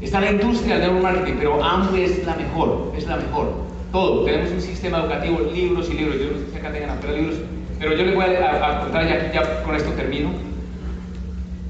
[0.00, 3.52] Está la industria del neuromarketing, pero Amway es la mejor, es la mejor.
[3.92, 4.24] Todo.
[4.24, 6.16] Tenemos un sistema educativo, libros y libros.
[6.18, 7.36] Yo no sé si acá tengan pero libros,
[7.78, 10.30] pero yo les voy a, a- a contar ya, ya con esto termino.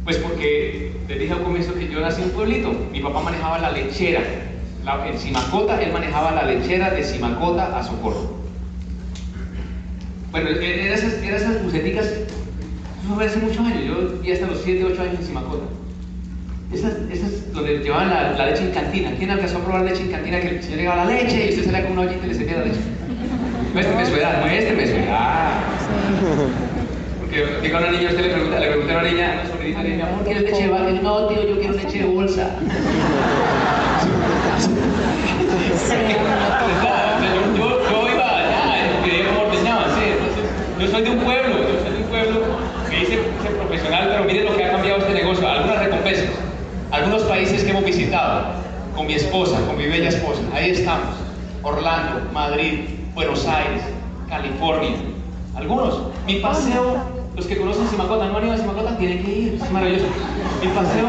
[0.05, 2.73] Pues porque les dije al comienzo que yo nací en un pueblito.
[2.91, 4.23] Mi papá manejaba la lechera.
[4.85, 8.41] La- en Simacota, él manejaba la lechera de Simacota a Socorro.
[10.31, 13.85] Bueno, eran esas, eran esas buceticas, eso fue hace muchos años.
[13.87, 15.65] Yo vi hasta los 7, 8 años en Simacota.
[16.73, 19.13] Esas, esas donde llevaban la, la leche en cantina.
[19.19, 20.41] ¿Quién alcanzó a probar leche en cantina?
[20.41, 22.57] Que el señor llegaba la leche y usted salía con una ollita y le servía
[22.59, 22.81] la leche.
[23.75, 25.53] Muéstrame su edad, muéstrame su edad.
[27.33, 30.43] Porque llega una niña, usted le pregunta, le pregunta a una niña, a amor, ¿quieres
[30.43, 30.91] leche de vaca?
[31.03, 32.51] No, tío, yo quiero leche de bolsa.
[37.57, 39.23] Yo, iba allá, eh,
[40.79, 42.41] yo soy de un pueblo, yo soy de un pueblo
[42.91, 43.19] que dice,
[43.57, 45.49] profesional, pero miren lo que ha cambiado este negocio.
[45.49, 46.27] Algunas recompensas,
[46.91, 48.49] algunos países que hemos visitado,
[48.95, 51.15] con mi esposa, con mi bella esposa, ahí estamos.
[51.63, 52.81] Orlando, Madrid,
[53.15, 53.85] Buenos Aires,
[54.29, 54.97] California.
[55.57, 56.03] Algunos.
[56.27, 59.71] Mi paseo, los que conocen Simacota, no han ido a Simacota, tienen que ir, es
[59.71, 60.05] maravilloso.
[60.61, 61.09] Mi paseo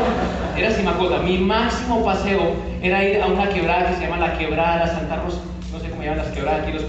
[0.58, 1.18] era Simacota.
[1.20, 5.40] Mi máximo paseo era ir a una quebrada que se llama la Quebrada Santa Rosa.
[5.72, 6.84] No sé cómo llaman las quebradas aquí los.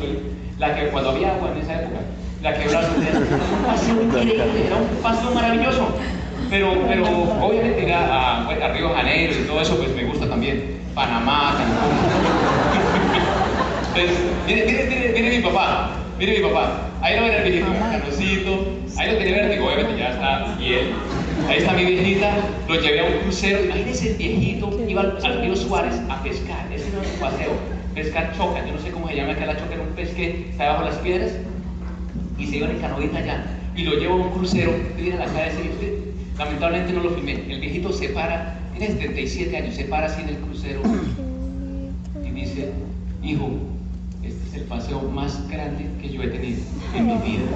[0.58, 2.00] La que cuando había agua en esa época.
[2.42, 5.88] La quebrada era un paseo increíble, era un paseo maravilloso.
[6.50, 7.04] Pero, pero
[7.42, 10.78] obviamente ir a, a, a Río Janeiro y todo eso, pues me gusta también.
[10.94, 11.96] Panamá, Cancún.
[13.96, 16.90] Entonces, mire, mire, mire, mire mi papá, mire mi papá.
[17.04, 18.66] Ahí lo ven el viejito, canocito.
[18.96, 20.86] Ahí lo tiene vértigo, obviamente ya está bien.
[21.46, 22.34] Ahí está mi viejita,
[22.66, 23.62] lo llevé a un crucero.
[23.62, 26.66] Imagínense el viejito, iba al, río Suárez a pescar.
[26.72, 27.52] Ese no es su paseo.
[27.94, 30.48] Pescar choca, yo no sé cómo se llama acá la choca, era un pez que
[30.48, 31.32] está bajo las piedras.
[32.38, 33.44] Y se iba en canoita allá.
[33.76, 34.72] Y lo llevo a un crucero.
[34.96, 36.04] Miren la cara de ese viejito.
[36.38, 37.32] Lamentablemente no lo filmé.
[37.32, 40.80] El viejito se para, tiene 77 años, se para así en el crucero
[42.24, 42.72] y dice,
[43.22, 43.50] hijo,
[44.54, 46.60] es el paseo más grande que yo he tenido
[46.94, 47.46] en mi vida.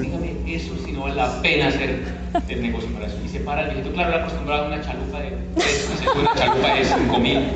[0.00, 2.02] Dígame, eso si no vale la pena hacer
[2.48, 3.16] el negocio para eso.
[3.24, 6.34] Y se para el viejito, claro, era acostumbrado a una chalupa de tres, no una
[6.34, 7.38] chalupa de 5 mil.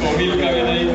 [0.00, 0.90] 5 mil caben ahí.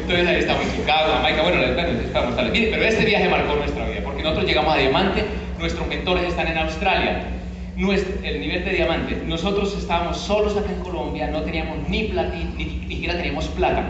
[0.00, 2.52] Entonces ahí estamos en Chicago, Jamaica, bueno, bueno, estamos tal.
[2.52, 5.24] Mire, pero este viaje marcó nuestra vida, porque nosotros llegamos a Diamante,
[5.58, 7.39] nuestros mentores están en Australia.
[7.80, 9.22] Nuestro- el nivel de diamante.
[9.26, 13.46] Nosotros estábamos solos acá en Colombia, no teníamos ni plata, ni, ni- ni siquiera teníamos
[13.48, 13.82] plata.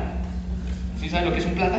[1.01, 1.79] ¿Sí saben lo que es un plata?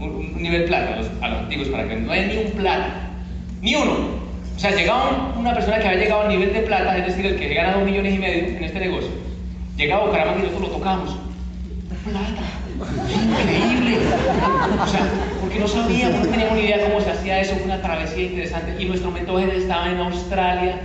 [0.00, 2.52] un, un nivel plata a los, a los antiguos para que no hay ni un
[2.52, 3.10] plata,
[3.60, 3.94] ni uno.
[4.56, 7.26] O sea, llegaba un- una persona que había llegado al nivel de plata, es decir,
[7.26, 9.10] el que gana dos millones y medio en este negocio,
[9.76, 11.16] llegaba a Bucaramanga y nosotros lo tocábamos.
[12.04, 12.42] Plata,
[13.12, 13.98] increíble.
[14.82, 15.00] O sea,
[15.40, 18.80] porque no sabíamos, no teníamos ni idea cómo se hacía eso, fue una travesía interesante.
[18.80, 20.78] Y nuestro mentor estaba en Australia,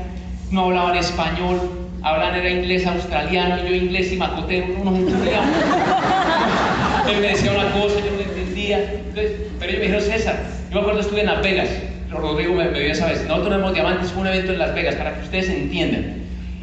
[0.54, 1.60] no hablaban español,
[2.04, 5.50] hablaban era inglés australiano, y yo inglés y macotero, no nos entendíamos.
[7.10, 8.80] Él me decía una cosa, yo no lo entendía.
[8.80, 11.70] Entonces, pero ellos me dijeron, César, yo me acuerdo estuve en Las Vegas,
[12.12, 14.96] Rodrigo me, me vio esa vez, nosotros tenemos diamantes, fue un evento en Las Vegas,
[14.96, 16.22] para que ustedes entiendan.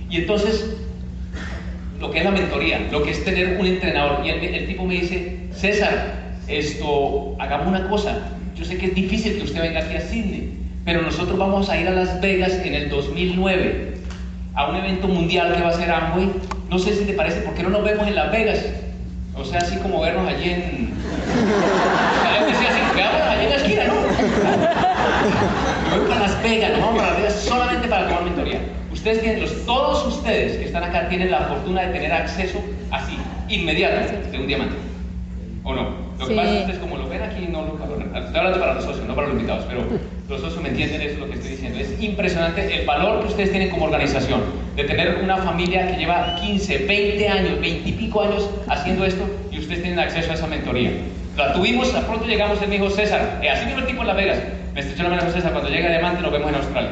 [0.08, 0.76] Y entonces,
[1.98, 4.84] lo que es la mentoría, lo que es tener un entrenador, y el, el tipo
[4.84, 8.18] me dice, César, esto, hagamos una cosa,
[8.56, 11.78] yo sé que es difícil que usted venga aquí a Sydney, pero nosotros vamos a
[11.78, 13.94] ir a Las Vegas en el 2009
[14.54, 16.30] a un evento mundial que va a ser Amway.
[16.68, 18.64] No sé si te parece, ¿por qué no nos vemos en Las Vegas?
[19.36, 20.94] O sea, así como vernos allí en.
[22.94, 23.94] Veámonos allí en la esquina, ¿no?
[25.90, 28.60] Voy para Las Vegas, nos vamos para Las Vegas solamente para tomar mentoría.
[28.92, 32.60] Ustedes tienen, los, todos ustedes que están acá tienen la fortuna de tener acceso
[32.90, 33.16] así,
[33.48, 34.76] inmediato, de un diamante.
[35.62, 36.09] ¿O no?
[36.20, 36.38] Lo que Sí.
[36.38, 37.80] pasa es que como lo ven aquí, no lo.
[38.18, 39.82] Estoy hablando para los socios, no para los invitados, pero
[40.28, 41.78] los socios me entienden eso lo que estoy diciendo.
[41.78, 44.42] Es impresionante el valor que ustedes tienen como organización,
[44.76, 49.24] de tener una familia que lleva 15, 20 años, 20 y pico años haciendo esto
[49.50, 50.90] y ustedes tienen acceso a esa mentoría.
[51.36, 54.16] La tuvimos, a pronto llegamos, él me dijo, César, eh, así el tipo en Las
[54.16, 54.38] Vegas,
[54.74, 56.90] me estrechó la mano César, cuando llegue a Diamante nos vemos en Australia.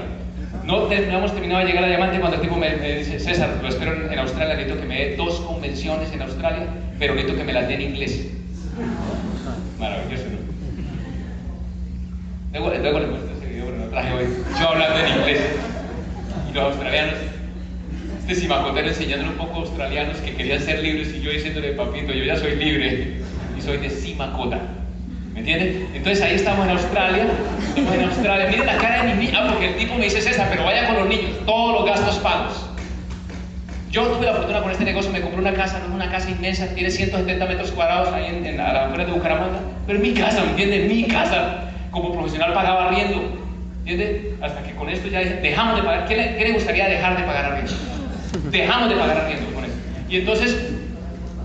[0.64, 3.18] No, te- no hemos terminado de llegar a Diamante cuando el tipo me, me dice,
[3.20, 6.66] César, lo espero en, en Australia, necesito que me dé dos convenciones en Australia,
[6.98, 8.26] pero necesito que me las dé en inglés.
[9.78, 10.38] Maravilloso, ¿no?
[12.52, 14.26] Luego, luego le muestro ese video, pero no traje hoy.
[14.58, 15.40] Yo hablando en inglés.
[16.50, 17.14] Y los australianos,
[18.20, 22.12] este simacotero enseñándole un poco a australianos que querían ser libres y yo diciéndole, papito,
[22.12, 23.16] yo ya soy libre
[23.56, 24.60] y soy de simacota.
[25.34, 25.88] ¿Me entienden?
[25.94, 27.26] Entonces ahí estamos en Australia,
[27.68, 28.46] estamos en Australia.
[28.48, 30.86] Miren la cara de mi niña, ah, porque el tipo me dice, César, pero vaya
[30.86, 32.67] con los niños, todos los gastos pagos.
[33.90, 36.30] Yo tuve la fortuna con este negocio, me compré una casa, no es una casa
[36.30, 40.12] inmensa, tiene 170 metros cuadrados ahí en, en, la afuera de Bucaramanga, pero es mi
[40.12, 40.88] casa, ¿me entiendes?
[40.88, 41.64] Mi casa.
[41.90, 43.18] Como profesional pagaba arriendo,
[43.78, 44.34] ¿entiendes?
[44.42, 46.06] Hasta que con esto ya dejamos de pagar.
[46.06, 47.72] ¿Qué le, qué le gustaría dejar de pagar arriendo?
[48.50, 49.76] Dejamos de pagar arriendo con esto.
[50.10, 50.70] Y entonces,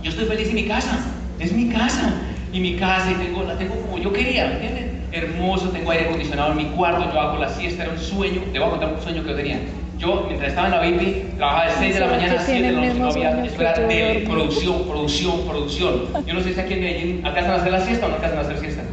[0.02, 1.00] yo estoy feliz en mi casa,
[1.40, 2.14] es mi casa.
[2.52, 4.86] Y mi casa, y tengo, la tengo como yo quería, ¿me entiendes?
[5.12, 8.42] Hermoso, tengo aire acondicionado en mi cuarto, yo hago la siesta, era un sueño.
[8.52, 9.60] Te voy a contar un sueño que yo tenía.
[10.04, 12.72] Yo, mientras estaba en la VIP, trabajaba de 6 de la mañana a 7 de
[12.74, 16.02] la noche, no había, eso era tele, producción, producción, producción.
[16.26, 18.40] Yo no sé si aquí en Medellín alcanzan a hacer la siesta o no alcanzan
[18.40, 18.84] a hacer siesta.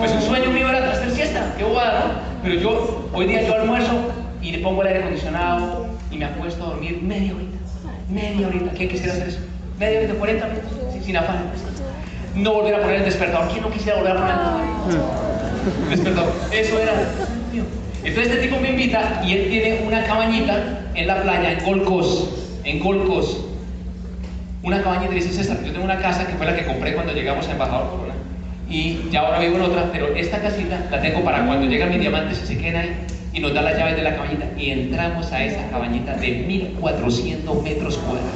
[0.00, 2.42] Pues un sueño mío era hacer siesta, qué bobada, ¿no?
[2.42, 3.92] Pero yo, hoy día yo almuerzo
[4.42, 7.58] y le pongo el aire acondicionado y me acuesto a dormir media horita.
[8.10, 9.38] Media horita, ¿quién quisiera hacer eso?
[9.78, 11.38] Media horita, 40 minutos, sí, sin afán.
[12.34, 13.48] No volver a poner el despertador.
[13.48, 16.32] ¿Quién no quisiera volver a poner el despertador?
[16.52, 16.92] Eso era.
[18.08, 21.84] Entonces este tipo me invita y él tiene una cabañita en la playa, en Gold
[21.84, 23.38] Coast, en Gold Coast.
[24.62, 27.12] Una cabañita y dice, César, yo tengo una casa que fue la que compré cuando
[27.12, 28.14] llegamos a Embajador Corona
[28.66, 32.00] y ya ahora vivo en otra, pero esta casita la tengo para cuando llegan mis
[32.00, 32.96] diamantes y se queden ahí
[33.34, 37.62] y nos da las llaves de la cabañita y entramos a esa cabañita de 1400
[37.62, 38.32] metros cuadrados.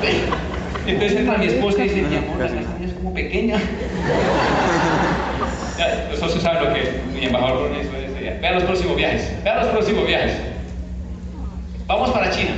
[0.86, 3.56] Entonces entra mi esposa y dice, mi amor, la casa es como pequeña.
[6.18, 8.38] Socios saben lo que mi embajador eso es, ya.
[8.40, 10.32] Vean los próximos viajes, vean los próximos viajes.
[11.86, 12.52] Vamos para China,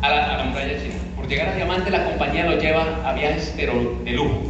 [0.00, 0.94] a la, muralla china.
[1.14, 4.42] Por llegar a Diamante la compañía lo lleva a viajes pero de lujo.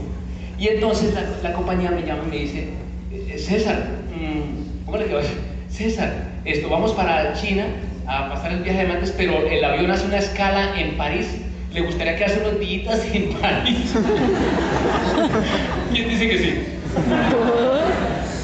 [0.59, 2.69] Y entonces la, la compañía me llama y me dice,
[3.13, 3.85] "Eh, César,
[4.17, 5.21] mm, ¿cómo le quedó?
[5.69, 6.13] César,
[6.45, 7.65] esto, vamos para China
[8.07, 11.27] a pasar el viaje de diamantes, pero el avión hace una escala en París.
[11.73, 13.95] ¿Le gustaría que hace unos días en París?
[15.93, 16.55] ¿Quién dice que sí?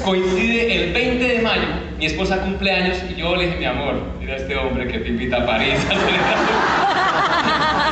[0.03, 4.01] Coincide el 20 de mayo, mi esposa cumple años y yo le dije, mi amor,
[4.19, 6.37] mira este hombre que te invita a París a celebrar".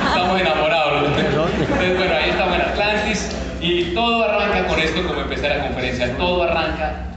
[0.07, 1.01] Estamos enamorados.
[1.01, 1.19] los.
[1.19, 3.29] Entonces, bueno, ahí estamos en Atlantis
[3.61, 6.17] y todo arranca con esto como empecé la conferencia.
[6.17, 7.07] Todo arranca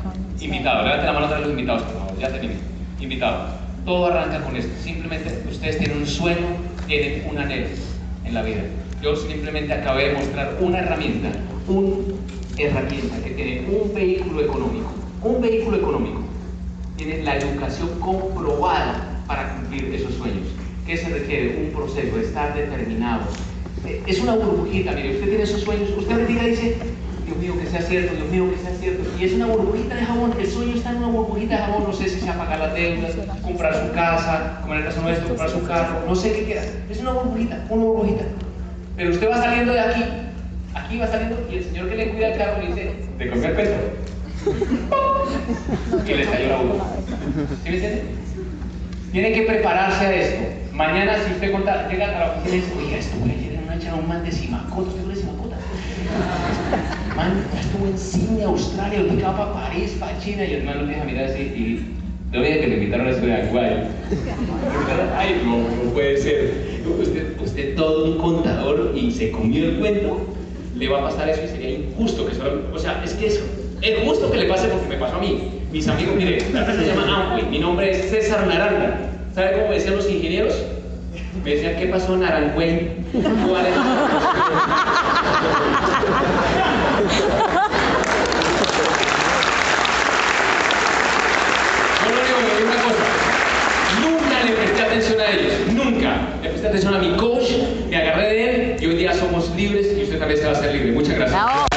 [0.41, 0.85] invitado.
[0.85, 2.19] Levanten la mano a los invitados, por favor.
[2.19, 2.57] Ya tenemos
[3.01, 3.49] invitado.
[3.85, 4.73] Todo arranca con esto.
[4.83, 6.47] Simplemente ustedes tienen un sueño,
[6.87, 7.69] tienen un anhelo
[8.25, 8.63] en la vida.
[9.03, 11.31] Yo simplemente acabé de mostrar una herramienta,
[11.67, 12.15] una
[12.63, 14.93] herramienta que tiene un vehículo económico.
[15.23, 16.21] Un vehículo económico.
[16.97, 20.49] Tiene la educación comprobada para cumplir esos sueños.
[20.87, 21.65] ¿Qué se requiere?
[21.65, 23.23] Un proceso, estar determinado.
[23.87, 26.77] Eh, Es una burbujita, mire, usted tiene esos sueños, usted ahorita dice,
[27.25, 29.05] Dios mío, que sea cierto, Dios mío, que sea cierto.
[29.19, 31.93] Y es una burbujita de jabón, el sueño está en una burbujita de jabón, no
[31.93, 35.51] sé si sea pagar las deudas, comprar su casa, como en el caso nuestro, comprar
[35.51, 36.63] su carro, no sé qué quiera.
[36.91, 38.25] Es una burbujita, una burbujita.
[38.97, 40.05] Pero usted va saliendo de aquí
[40.75, 43.57] Aquí va saliendo y el señor que le cuida el carro le dice, ¿de comer
[43.57, 43.75] peso?
[46.07, 46.87] y le estalló la uva.
[47.65, 48.03] ¿Sí me entiende?
[49.13, 50.43] Tiene que prepararse a esto.
[50.73, 53.65] Mañana, si usted conta, llega a la oficina y dice, oiga, esto voy ayer en
[53.65, 55.57] una echada un man de Simacota, ¿usted de Simacota?
[57.17, 60.79] Man, ya estuvo en Sydney, Australia, usted va para París, para China, y el man
[60.79, 61.91] lo deja mirar así y
[62.33, 63.89] lo veía que le invitaron a estudiar en Guay.
[65.17, 66.81] Ay, no, no puede ser.
[66.99, 70.27] Usted, usted todo un contador y se comió el cuento,
[70.81, 72.63] le va a pasar eso y sería injusto que solo...
[72.73, 73.41] O sea, es que eso,
[73.83, 75.61] es justo que le pase porque me pasó a mí.
[75.71, 78.99] Mis amigos, mire, la empresa se llama Amway, mi nombre es César Naranja.
[79.35, 80.55] ¿Sabe cómo me decían los ingenieros?
[81.45, 82.89] Me decían, ¿qué pasó, Naranjuey?
[83.13, 83.75] ¿Cuál es?
[94.91, 96.17] Atención a ellos, nunca.
[96.43, 97.45] Le presté atención a mi coach,
[97.89, 100.93] me agarré de él y hoy día somos libres también se va a hacer libre.
[100.93, 101.43] Muchas gracias.
[101.45, 101.70] Bravo.